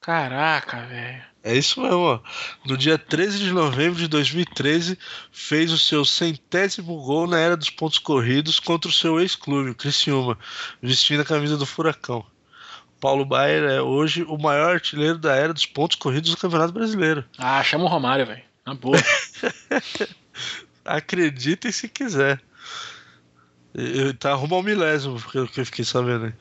[0.00, 1.22] Caraca, velho.
[1.40, 2.20] É isso mesmo, ó.
[2.64, 4.98] No dia 13 de novembro de 2013,
[5.30, 9.74] fez o seu centésimo gol na era dos pontos corridos contra o seu ex-clube, o
[9.76, 10.36] Criciúma,
[10.82, 12.26] vestindo a camisa do Furacão.
[13.00, 17.24] Paulo Baier é hoje o maior artilheiro da era dos pontos corridos do Campeonato Brasileiro.
[17.38, 18.42] Ah, chama o Romário, velho.
[18.66, 18.98] Na boa.
[20.84, 22.42] Acreditem se quiser.
[23.76, 26.32] Ele tá rumo ao milésimo, porque eu fiquei sabendo aí.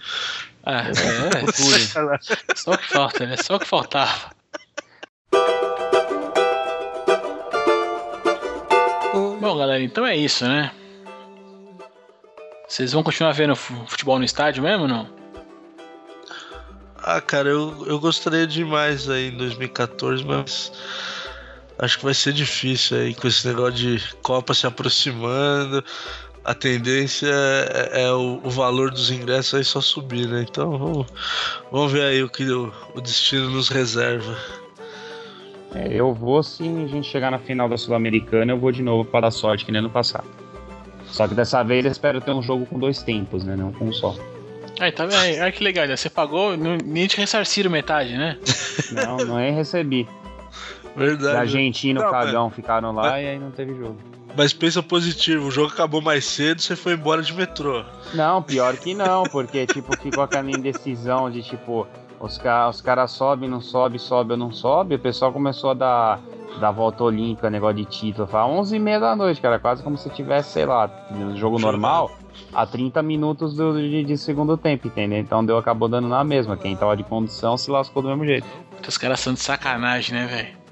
[0.63, 3.35] Ah, é, é Só o que falta, né?
[3.37, 4.31] Só o que faltava.
[9.41, 10.71] Bom, galera, então é isso, né?
[12.67, 15.09] Vocês vão continuar vendo futebol no estádio mesmo ou não?
[16.97, 20.71] Ah, cara, eu, eu gostaria demais aí em 2014, mas
[21.77, 25.83] acho que vai ser difícil aí com esse negócio de Copa se aproximando.
[26.45, 30.45] A tendência é, é o, o, valor dos ingressos aí só subir, né?
[30.47, 31.07] Então vamos,
[31.71, 34.37] vamos ver aí o que o, o destino nos reserva.
[35.73, 39.03] É, eu vou, se a gente chegar na final da Sul-Americana, eu vou de novo
[39.03, 40.27] para dar sorte, que nem no passado.
[41.07, 43.55] Só que dessa vez eu espero ter um jogo com dois tempos, né?
[43.55, 44.15] Não com um só.
[44.79, 45.41] Aí, tá vendo?
[45.41, 45.95] Aí, que legal, né?
[45.95, 48.37] você pagou, nem te ressarciram metade, né?
[48.91, 50.07] Não, não é recebi.
[50.95, 51.37] Verdade.
[51.37, 52.55] Argentino, não, Cagão mas...
[52.55, 53.23] ficaram lá mas...
[53.23, 53.97] e aí não teve jogo.
[54.37, 57.85] Mas pensa positivo, o jogo acabou mais cedo, você foi embora de metrô.
[58.13, 61.87] Não, pior que não, porque tipo, ficou aquela indecisão de tipo,
[62.19, 65.73] os, ca os caras sobem, não sobe, sobe ou não sobe, o pessoal começou a
[65.73, 66.21] dar,
[66.59, 69.97] dar volta olímpica, negócio de título, fala 11 e meia da noite, cara, quase como
[69.97, 72.11] se tivesse, sei lá, no jogo normal
[72.53, 75.19] a 30 minutos do, de, de, segundo tempo, entendeu?
[75.19, 76.57] Então deu, acabou dando na mesma.
[76.57, 78.47] Quem tava de condição se lascou do mesmo jeito.
[78.85, 80.64] Os caras são de sacanagem, né, velho?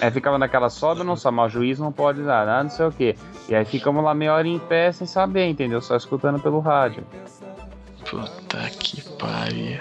[0.00, 2.86] Aí ficava naquela sobe, não sabe, mas o juiz não pode dar, nada, não sei
[2.86, 3.14] o quê.
[3.48, 5.80] E aí ficamos lá meia hora em pé sem saber, entendeu?
[5.80, 7.04] Só escutando pelo rádio.
[8.08, 9.80] Puta que pariu.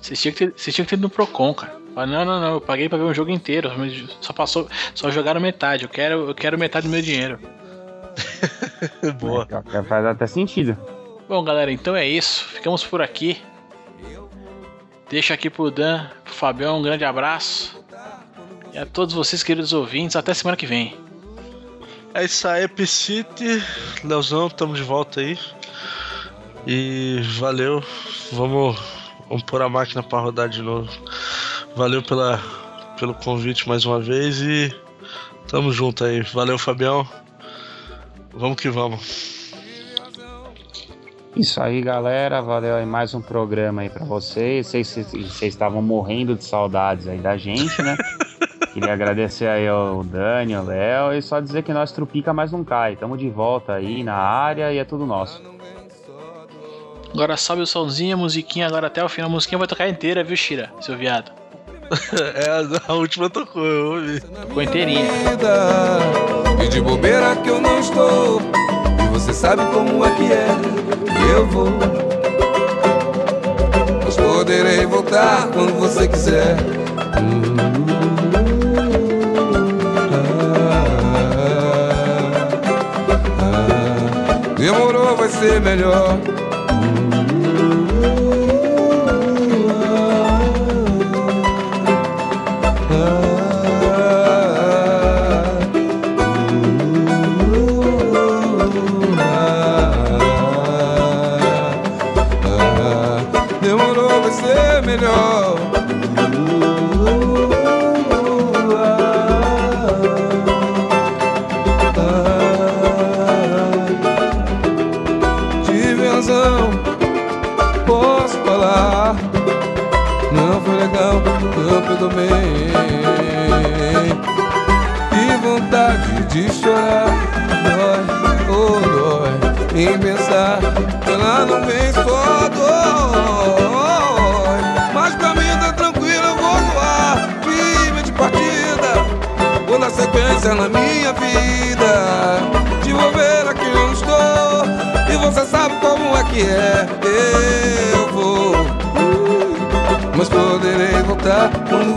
[0.00, 1.84] Vocês tinham que ter, vocês tinham que ter ido no Procon, cara.
[1.96, 3.72] Ah, não, não, não, eu paguei pra ver um jogo inteiro.
[3.76, 4.68] mas Só passou.
[4.94, 5.84] Só jogaram metade.
[5.84, 7.38] Eu quero, eu quero metade do meu dinheiro.
[9.20, 9.46] Boa.
[9.72, 10.76] É, faz até sentido.
[11.28, 12.44] Bom, galera, então é isso.
[12.46, 13.40] Ficamos por aqui.
[15.08, 17.73] Deixa aqui pro Dan, pro Fabião, um grande abraço.
[18.74, 20.96] E a todos vocês, queridos ouvintes, até semana que vem.
[22.12, 23.62] É isso aí, Epicity.
[24.02, 25.38] Leozão, tamo de volta aí.
[26.66, 27.80] E valeu.
[28.32, 28.76] Vamos,
[29.28, 30.90] vamos pôr a máquina pra rodar de novo.
[31.76, 32.42] Valeu pela,
[32.98, 34.74] pelo convite mais uma vez e
[35.46, 36.22] tamo junto aí.
[36.22, 37.08] Valeu, Fabião.
[38.32, 39.52] Vamos que vamos.
[41.36, 42.42] Isso aí, galera.
[42.42, 44.66] Valeu aí mais um programa aí pra vocês.
[44.66, 47.96] Vocês, vocês estavam morrendo de saudades aí da gente, né?
[48.74, 52.64] Queria agradecer aí ao Dani, ao Léo e só dizer que nós Trupica mais não
[52.64, 52.96] cai.
[52.96, 55.40] Tamo de volta aí na área e é tudo nosso.
[57.12, 59.30] Agora sobe o somzinho, a musiquinha, agora até o final.
[59.30, 61.30] A musiquinha vai tocar inteira, viu, Shira, seu viado?
[62.34, 64.20] é, a última tocou, eu ouvi.
[64.20, 65.08] Tocou inteirinha.
[66.60, 68.40] E de bobeira que eu não estou.
[69.04, 70.48] E você sabe como é que é.
[71.32, 71.68] Eu vou.
[74.04, 76.56] Mas poderei voltar quando você quiser.
[77.22, 78.23] Demorou,
[85.24, 86.53] vai ser melhor.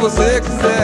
[0.09, 0.76] Você quiser.